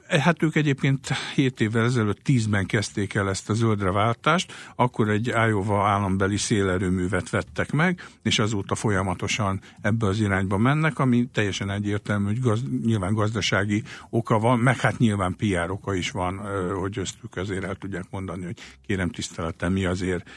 Hát 0.09 0.43
ők 0.43 0.57
egyébként 0.57 1.09
7 1.35 1.61
évvel 1.61 1.85
ezelőtt 1.85 2.21
10-ben 2.25 2.67
kezdték 2.67 3.15
el 3.15 3.29
ezt 3.29 3.51
a 3.51 3.55
zöldre 3.55 3.91
váltást, 3.91 4.53
akkor 4.77 5.09
egy 5.09 5.22
Iowa 5.27 5.89
állambeli 5.89 6.37
szélerőművet 6.37 7.31
vettek 7.31 7.73
meg, 7.73 8.09
és 8.23 8.39
azóta 8.39 8.75
folyamatosan 8.75 9.61
ebbe 9.81 10.07
az 10.07 10.21
irányba 10.21 10.57
mennek, 10.59 10.99
ami 10.99 11.29
teljesen 11.33 11.71
egyértelmű, 11.71 12.25
hogy 12.25 12.41
gaz, 12.41 12.63
nyilván 12.85 13.15
gazdasági 13.15 13.83
oka 14.11 14.39
van, 14.39 14.59
meg 14.59 14.81
hát 14.81 14.99
nyilván 14.99 15.37
PR 15.37 15.71
oka 15.71 15.95
is 15.95 16.11
van, 16.11 16.41
hogyöztük 16.75 17.37
azért 17.37 17.65
el 17.65 17.75
tudják 17.75 18.07
mondani, 18.11 18.45
hogy 18.45 18.59
kérem 18.87 19.11
tiszteletem, 19.11 19.73
mi 19.73 19.85
azért 19.85 20.31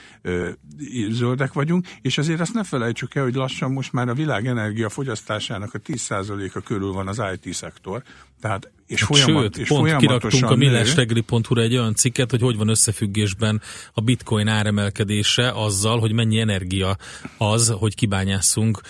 zöldek 1.10 1.54
vagyunk, 1.54 1.88
és 2.02 2.18
azért 2.18 2.40
azt 2.40 2.54
ne 2.54 2.64
felejtsük 2.64 3.16
el, 3.16 3.24
hogy 3.24 3.36
lassan 3.36 3.72
most 3.72 3.94
már 3.94 4.10
a 4.10 4.14
világ 4.14 4.48
energia 4.48 4.90
fogyasztásának 4.90 5.74
a 5.74 5.80
10%-a 5.80 6.60
körül 6.60 6.92
van 6.92 7.08
az 7.08 7.22
IT-szektor, 7.34 8.04
tehát 8.42 8.72
és, 8.88 9.00
hát 9.00 9.10
folyamat, 9.10 9.44
Sőt, 9.44 9.58
és 9.58 9.68
pont 9.68 9.96
kiraktunk 9.96 10.50
a 10.50 10.56
millástegri.hu-ra 10.56 11.62
egy 11.62 11.78
olyan 11.78 11.96
cikket, 11.96 12.30
hogy 12.30 12.42
hogy 12.42 12.58
van 12.58 12.68
összefüggésben 12.68 13.62
a 13.94 14.02
bitcoin 14.02 14.48
áremelkedése 14.48 15.52
azzal, 15.52 16.00
hogy 16.00 16.12
mennyi 16.12 16.40
energia 16.40 16.98
az, 17.38 17.70
hogy 17.70 17.96
kibányásszunk 17.96 18.82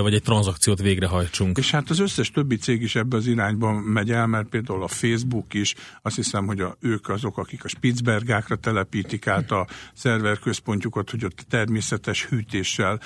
vagy 0.00 0.14
egy 0.14 0.22
tranzakciót 0.22 0.80
végrehajtsunk. 0.80 1.58
És 1.58 1.70
hát 1.70 1.90
az 1.90 1.98
összes 1.98 2.30
többi 2.30 2.56
cég 2.56 2.82
is 2.82 2.94
ebbe 2.94 3.16
az 3.16 3.26
irányba 3.26 3.80
megy 3.80 4.10
el, 4.10 4.26
mert 4.26 4.48
például 4.48 4.82
a 4.82 4.88
Facebook 4.88 5.54
is, 5.54 5.74
azt 6.02 6.16
hiszem, 6.16 6.46
hogy 6.46 6.60
a, 6.60 6.76
ők 6.80 7.08
azok, 7.08 7.38
akik 7.38 7.64
a 7.64 7.68
Spitzbergákra 7.68 8.56
telepítik 8.56 9.26
át 9.26 9.50
a 9.50 9.66
szerverközpontjukat, 9.94 11.10
hogy 11.10 11.24
ott 11.24 11.44
természetes 11.48 12.24
hűtéssel 12.24 13.00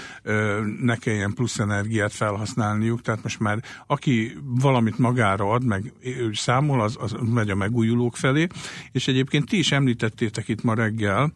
ne 0.80 0.96
kelljen 0.96 1.34
plusz 1.34 1.58
energiát 1.58 2.12
felhasználniuk, 2.12 3.02
tehát 3.02 3.22
most 3.22 3.40
már 3.40 3.62
aki 3.86 4.36
valamit 4.42 4.98
magára 4.98 5.50
ad, 5.50 5.64
meg 5.64 5.92
ő 6.02 6.32
számol, 6.32 6.80
az, 6.80 6.96
az 7.00 7.14
megy 7.34 7.50
a 7.50 7.54
megújulók 7.54 8.16
felé, 8.16 8.46
és 8.92 9.08
egyébként 9.08 9.48
ti 9.48 9.58
is 9.58 9.72
említettétek 9.72 10.48
itt 10.48 10.62
ma 10.62 10.74
reggel, 10.74 11.32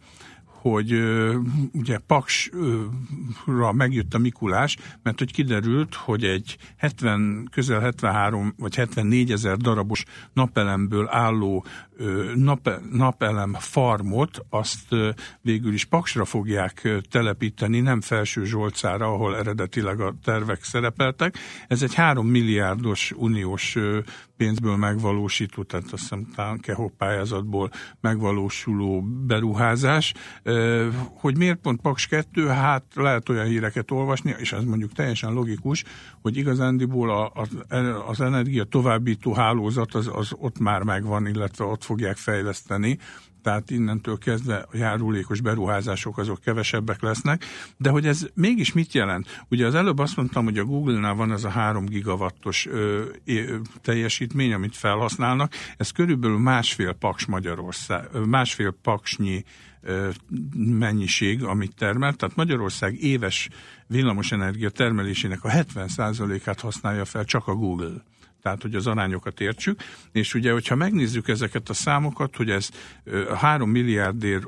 hogy 0.60 0.92
ugye 1.72 1.98
Paksra 1.98 3.72
megjött 3.72 4.14
a 4.14 4.18
Mikulás, 4.18 4.76
mert 5.02 5.18
hogy 5.18 5.32
kiderült, 5.32 5.94
hogy 5.94 6.24
egy 6.24 6.56
70, 6.76 7.48
közel 7.50 7.80
73 7.80 8.54
vagy 8.58 8.74
74 8.74 9.32
ezer 9.32 9.56
darabos 9.56 10.04
napelemből 10.32 11.08
álló 11.08 11.64
nap, 12.34 12.70
napelem 12.92 13.56
farmot, 13.58 14.44
azt 14.48 14.94
végül 15.40 15.72
is 15.72 15.84
Paksra 15.84 16.24
fogják 16.24 16.88
telepíteni, 17.10 17.80
nem 17.80 18.00
Felső 18.00 18.44
Zsolcára, 18.44 19.06
ahol 19.06 19.36
eredetileg 19.36 20.00
a 20.00 20.14
tervek 20.24 20.62
szerepeltek. 20.62 21.38
Ez 21.68 21.82
egy 21.82 21.94
3 21.94 22.26
milliárdos 22.26 23.12
uniós 23.16 23.76
pénzből 24.36 24.76
megvalósító, 24.76 25.62
tehát 25.62 25.92
azt 25.92 26.02
hiszem 26.02 26.26
talán 26.34 26.58
Keho 26.58 26.88
pályázatból 26.88 27.70
megvalósuló 28.00 29.02
beruházás. 29.02 30.14
Hogy 31.14 31.36
miért 31.36 31.58
pont 31.58 31.80
Paks 31.80 32.06
2? 32.06 32.46
Hát 32.46 32.84
lehet 32.94 33.28
olyan 33.28 33.46
híreket 33.46 33.90
olvasni, 33.90 34.34
és 34.38 34.52
ez 34.52 34.64
mondjuk 34.64 34.92
teljesen 34.92 35.32
logikus, 35.32 35.84
hogy 36.22 36.36
igazándiból 36.36 37.32
az 38.06 38.20
energia 38.20 38.64
továbbító 38.64 39.32
hálózat 39.32 39.94
az, 39.94 40.10
az 40.12 40.32
ott 40.36 40.58
már 40.58 40.82
megvan, 40.82 41.26
illetve 41.26 41.64
ott 41.64 41.84
fogják 41.90 42.16
fejleszteni, 42.16 42.98
tehát 43.42 43.70
innentől 43.70 44.18
kezdve 44.18 44.66
a 44.72 44.76
járulékos 44.76 45.40
beruházások 45.40 46.18
azok 46.18 46.40
kevesebbek 46.40 47.02
lesznek, 47.02 47.44
de 47.76 47.90
hogy 47.90 48.06
ez 48.06 48.26
mégis 48.34 48.72
mit 48.72 48.92
jelent? 48.92 49.44
Ugye 49.48 49.66
az 49.66 49.74
előbb 49.74 49.98
azt 49.98 50.16
mondtam, 50.16 50.44
hogy 50.44 50.58
a 50.58 50.64
Google-nál 50.64 51.14
van 51.14 51.32
ez 51.32 51.44
a 51.44 51.48
3 51.48 51.84
gigawattos 51.84 52.66
ö, 52.66 53.04
ö, 53.24 53.56
teljesítmény, 53.80 54.52
amit 54.52 54.76
felhasználnak, 54.76 55.52
ez 55.76 55.90
körülbelül 55.90 56.38
másfél 56.38 56.92
paks 56.92 57.26
Magyarország, 57.26 58.08
másfél 58.26 58.74
paksnyi 58.82 59.44
ö, 59.82 60.08
mennyiség, 60.56 61.44
amit 61.44 61.76
termel, 61.76 62.14
tehát 62.14 62.36
Magyarország 62.36 63.02
éves 63.02 63.48
villamosenergia 63.86 64.70
termelésének 64.70 65.44
a 65.44 65.48
70%-át 65.48 66.60
használja 66.60 67.04
fel 67.04 67.24
csak 67.24 67.46
a 67.46 67.54
Google 67.54 68.02
tehát 68.42 68.62
hogy 68.62 68.74
az 68.74 68.86
arányokat 68.86 69.40
értsük, 69.40 69.80
és 70.12 70.34
ugye, 70.34 70.52
hogyha 70.52 70.74
megnézzük 70.74 71.28
ezeket 71.28 71.68
a 71.68 71.72
számokat, 71.72 72.36
hogy 72.36 72.50
ez 72.50 72.68
3 73.34 73.70
milliárdért 73.70 74.46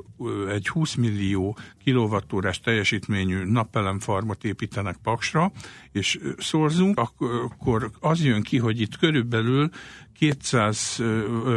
egy 0.49 0.67
20 0.67 0.95
millió 0.95 1.57
kilovattórás 1.83 2.59
teljesítményű 2.59 3.43
napelemfarmot 3.43 4.43
építenek 4.43 4.97
Paksra, 5.03 5.51
és 5.91 6.19
szorzunk, 6.37 6.99
akkor 6.99 7.91
az 7.99 8.23
jön 8.23 8.41
ki, 8.41 8.57
hogy 8.57 8.81
itt 8.81 8.97
körülbelül 8.97 9.69
200, 10.17 11.01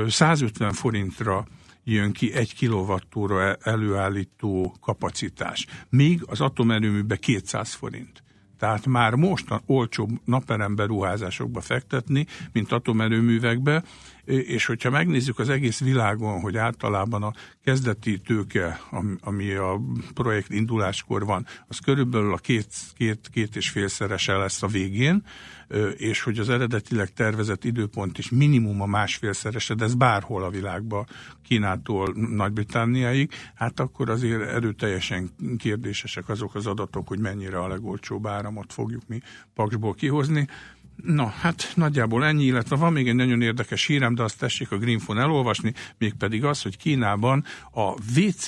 150 0.08 0.72
forintra 0.72 1.46
jön 1.84 2.12
ki 2.12 2.32
egy 2.32 2.54
kilovattóra 2.54 3.54
előállító 3.54 4.76
kapacitás. 4.80 5.66
Míg 5.88 6.22
az 6.26 6.40
atomerőműbe 6.40 7.16
200 7.16 7.74
forint. 7.74 8.22
Tehát 8.58 8.86
már 8.86 9.14
most 9.14 9.46
olcsóbb 9.66 10.10
naperem 10.24 10.74
beruházásokba 10.74 11.60
fektetni, 11.60 12.26
mint 12.52 12.72
atomerőművekbe, 12.72 13.82
és 14.26 14.66
hogyha 14.66 14.90
megnézzük 14.90 15.38
az 15.38 15.48
egész 15.48 15.80
világon, 15.80 16.40
hogy 16.40 16.56
általában 16.56 17.22
a 17.22 17.32
kezdeti 17.64 18.18
tőke, 18.18 18.80
ami 19.20 19.52
a 19.52 19.80
projekt 20.14 20.50
induláskor 20.50 21.24
van, 21.24 21.46
az 21.68 21.78
körülbelül 21.78 22.32
a 22.32 22.36
két, 22.36 22.66
két, 22.94 23.28
két 23.32 23.56
és 23.56 23.70
félszerese 23.70 24.36
lesz 24.36 24.62
a 24.62 24.66
végén, 24.66 25.24
és 25.96 26.22
hogy 26.22 26.38
az 26.38 26.48
eredetileg 26.48 27.12
tervezett 27.12 27.64
időpont 27.64 28.18
is 28.18 28.30
minimum 28.30 28.80
a 28.80 28.86
másfélszerese, 28.86 29.74
de 29.74 29.84
ez 29.84 29.94
bárhol 29.94 30.44
a 30.44 30.50
világban, 30.50 31.06
Kínától 31.42 32.12
Nagy-Britanniáig, 32.14 33.32
hát 33.54 33.80
akkor 33.80 34.10
azért 34.10 34.42
erőteljesen 34.42 35.30
kérdésesek 35.58 36.28
azok 36.28 36.54
az 36.54 36.66
adatok, 36.66 37.08
hogy 37.08 37.18
mennyire 37.18 37.58
a 37.58 37.68
legolcsóbb 37.68 38.26
áramot 38.26 38.72
fogjuk 38.72 39.02
mi 39.06 39.20
Paksból 39.54 39.94
kihozni. 39.94 40.48
Na, 41.04 41.26
hát 41.26 41.72
nagyjából 41.74 42.24
ennyi, 42.24 42.44
illetve 42.44 42.76
van 42.76 42.92
még 42.92 43.08
egy 43.08 43.14
nagyon 43.14 43.42
érdekes 43.42 43.86
hírem, 43.86 44.14
de 44.14 44.22
azt 44.22 44.38
tessék 44.38 44.70
a 44.70 44.78
Greenphone 44.78 45.20
elolvasni, 45.20 45.72
mégpedig 45.98 46.44
az, 46.44 46.62
hogy 46.62 46.76
Kínában 46.76 47.44
a 47.72 47.90
WC 48.18 48.46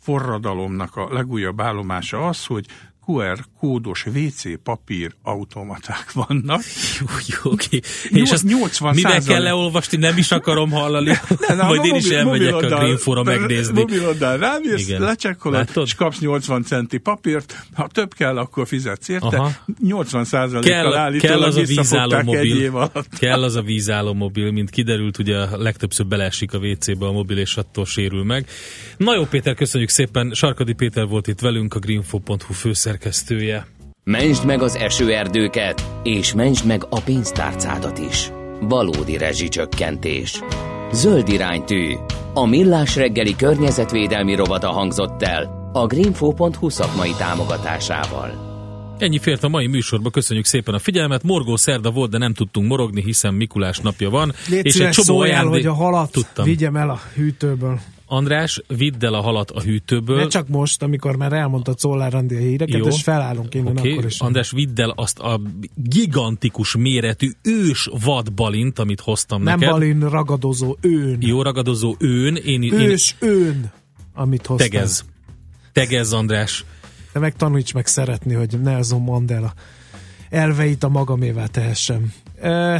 forradalomnak 0.00 0.96
a 0.96 1.12
legújabb 1.12 1.60
állomása 1.60 2.26
az, 2.28 2.46
hogy 2.46 2.66
QR 3.10 3.38
kódos 3.58 4.06
WC 4.06 4.62
papír 4.62 5.14
automaták 5.22 6.12
vannak. 6.12 6.62
Jó, 7.00 7.06
jó, 7.26 7.50
oké. 7.52 7.80
És 8.08 8.30
ezt 8.30 8.44
80 8.44 8.94
mire 8.94 9.18
kell 9.26 9.42
leolvasni, 9.42 9.98
nem 9.98 10.16
is 10.16 10.30
akarom 10.30 10.70
hallani, 10.70 11.12
ne, 11.48 11.54
ne, 11.54 11.62
majd 11.62 11.84
én 11.84 11.94
is 11.94 12.08
elmegyek 12.08 12.54
a 12.54 12.60
Greenfora 12.60 13.22
megnézni. 13.22 13.78
Mobiloddal 13.78 14.36
rámész, 14.36 14.88
lecsekkolod, 14.88 15.68
és 15.74 15.94
kapsz 15.94 16.18
80 16.18 16.62
centi 16.62 16.98
papírt, 16.98 17.66
ha 17.74 17.88
több 17.92 18.14
kell, 18.14 18.38
akkor 18.38 18.66
fizetsz 18.66 19.08
érte. 19.08 19.26
Aha. 19.26 19.50
80 19.82 20.24
százalékkal 20.24 20.96
állítólag 20.96 21.38
kell 21.38 21.48
az 21.48 21.56
a 21.56 21.62
vízálló 21.62 22.22
mobil, 22.22 22.90
Kell 23.18 23.42
az 23.42 23.56
a 23.56 23.62
vízálló 23.62 24.12
mobil, 24.12 24.50
mint 24.50 24.70
kiderült, 24.70 25.18
ugye 25.18 25.56
legtöbbször 25.56 26.06
beleesik 26.06 26.54
a 26.54 26.58
WC-be 26.58 27.06
a 27.06 27.12
mobil, 27.12 27.38
és 27.38 27.56
attól 27.56 27.84
sérül 27.84 28.24
meg. 28.24 28.46
Na 28.96 29.14
jó, 29.14 29.24
Péter, 29.24 29.54
köszönjük 29.54 29.90
szépen. 29.90 30.32
Sarkadi 30.34 30.72
Péter 30.72 31.06
volt 31.06 31.26
itt 31.26 31.40
velünk, 31.40 31.74
a 31.74 31.78
greenfo.hu 31.78 32.52
főszerkesztő 32.52 32.99
szerkesztője. 33.00 33.66
Mentsd 34.04 34.46
meg 34.46 34.62
az 34.62 34.76
esőerdőket, 34.76 36.00
és 36.02 36.34
mentsd 36.34 36.66
meg 36.66 36.84
a 36.90 37.00
pénztárcádat 37.00 37.98
is. 37.98 38.30
Valódi 38.60 39.16
rezsicsökkentés. 39.16 40.40
Zöld 40.92 41.28
iránytű. 41.28 41.94
A 42.34 42.46
millás 42.46 42.96
reggeli 42.96 43.36
környezetvédelmi 43.36 44.34
rovata 44.34 44.70
hangzott 44.70 45.22
el 45.22 45.70
a 45.72 45.86
greenfo.hu 45.86 46.68
szakmai 46.68 47.12
támogatásával. 47.18 48.48
Ennyi 48.98 49.18
fért 49.18 49.44
a 49.44 49.48
mai 49.48 49.66
műsorba, 49.66 50.10
köszönjük 50.10 50.46
szépen 50.46 50.74
a 50.74 50.78
figyelmet. 50.78 51.22
Morgó 51.22 51.56
szerda 51.56 51.90
volt, 51.90 52.10
de 52.10 52.18
nem 52.18 52.34
tudtunk 52.34 52.68
morogni, 52.68 53.02
hiszen 53.02 53.34
Mikulás 53.34 53.78
napja 53.78 54.10
van. 54.10 54.32
Légy 54.48 54.66
és 54.66 54.76
egy 54.76 54.90
csomó 54.90 55.20
ajándék... 55.20 55.52
hogy 55.52 55.66
a 55.66 55.74
halat 55.74 56.12
tudtam. 56.12 56.44
vigyem 56.44 56.76
el 56.76 56.90
a 56.90 57.00
hűtőből. 57.14 57.80
András, 58.12 58.62
vidd 58.66 59.04
el 59.04 59.14
a 59.14 59.20
halat 59.20 59.50
a 59.50 59.60
hűtőből. 59.60 60.16
Ne 60.16 60.26
csak 60.26 60.48
most, 60.48 60.82
amikor 60.82 61.16
már 61.16 61.32
elmondta 61.32 61.74
Czollár 61.74 62.14
Andi 62.14 62.34
a 62.34 62.38
híreket, 62.38 62.78
Jó. 62.78 62.86
és 62.86 63.02
felállunk 63.02 63.54
innen 63.54 63.78
okay. 63.78 63.92
akkor 63.92 64.04
is. 64.04 64.20
András, 64.20 64.50
vidd 64.50 64.80
el 64.80 64.90
azt 64.90 65.18
a 65.18 65.40
gigantikus 65.74 66.76
méretű 66.76 67.30
ős 67.42 67.88
vadbalint, 68.00 68.78
amit 68.78 69.00
hoztam 69.00 69.42
Nem 69.42 69.58
neked. 69.58 69.74
balin, 69.74 70.08
ragadozó 70.08 70.76
őn. 70.80 71.16
Jó, 71.20 71.42
ragadozó 71.42 71.94
őn. 71.98 72.36
Én, 72.36 72.72
ős 72.72 73.16
én... 73.20 73.28
őn, 73.28 73.70
amit 74.14 74.46
hoztam. 74.46 74.70
Tegez. 74.70 75.04
Tegezz 75.72 76.12
András. 76.12 76.64
De 77.12 77.20
meg 77.20 77.36
taníts 77.36 77.74
meg 77.74 77.86
szeretni, 77.86 78.34
hogy 78.34 78.60
Nelson 78.60 79.02
Mandela 79.02 79.52
elveit 80.30 80.84
a 80.84 80.88
magamével 80.88 81.48
tehessem. 81.48 82.12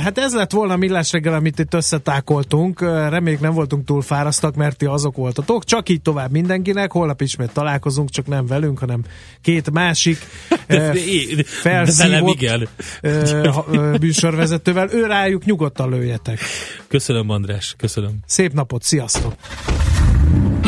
Hát 0.02 0.18
ez 0.18 0.34
lett 0.34 0.50
volna 0.50 0.72
a 0.72 0.76
millás 0.76 1.12
reggel, 1.12 1.34
amit 1.34 1.58
itt 1.58 1.74
összetákoltunk. 1.74 2.80
Reméljük 2.80 3.40
nem 3.40 3.52
voltunk 3.52 3.84
túl 3.84 4.02
fárasztak, 4.02 4.54
mert 4.54 4.76
ti 4.76 4.86
azok 4.86 5.16
voltatok. 5.16 5.64
Csak 5.64 5.88
így 5.88 6.02
tovább 6.02 6.30
mindenkinek. 6.30 6.92
Holnap 6.92 7.20
ismét 7.20 7.52
találkozunk, 7.52 8.10
csak 8.10 8.26
nem 8.26 8.46
velünk, 8.46 8.78
hanem 8.78 9.04
két 9.42 9.70
másik 9.70 10.18
felszívott 11.62 12.68
műsorvezetővel. 14.00 14.88
Ő 14.92 15.06
rájuk 15.06 15.44
nyugodtan 15.44 15.90
lőjetek. 15.90 16.38
Köszönöm, 16.88 17.30
András. 17.30 17.74
Köszönöm. 17.78 18.18
Szép 18.26 18.52
napot, 18.52 18.82
sziasztok! 18.82 19.34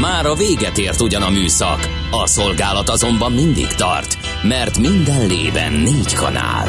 Már 0.00 0.26
a 0.26 0.34
véget 0.34 0.78
ért 0.78 1.00
ugyan 1.00 1.22
a 1.22 1.30
műszak. 1.30 1.88
A 2.10 2.26
szolgálat 2.26 2.88
azonban 2.88 3.32
mindig 3.32 3.66
tart, 3.66 4.16
mert 4.42 4.78
minden 4.78 5.26
lében 5.26 5.72
négy 5.72 6.14
kanál. 6.14 6.68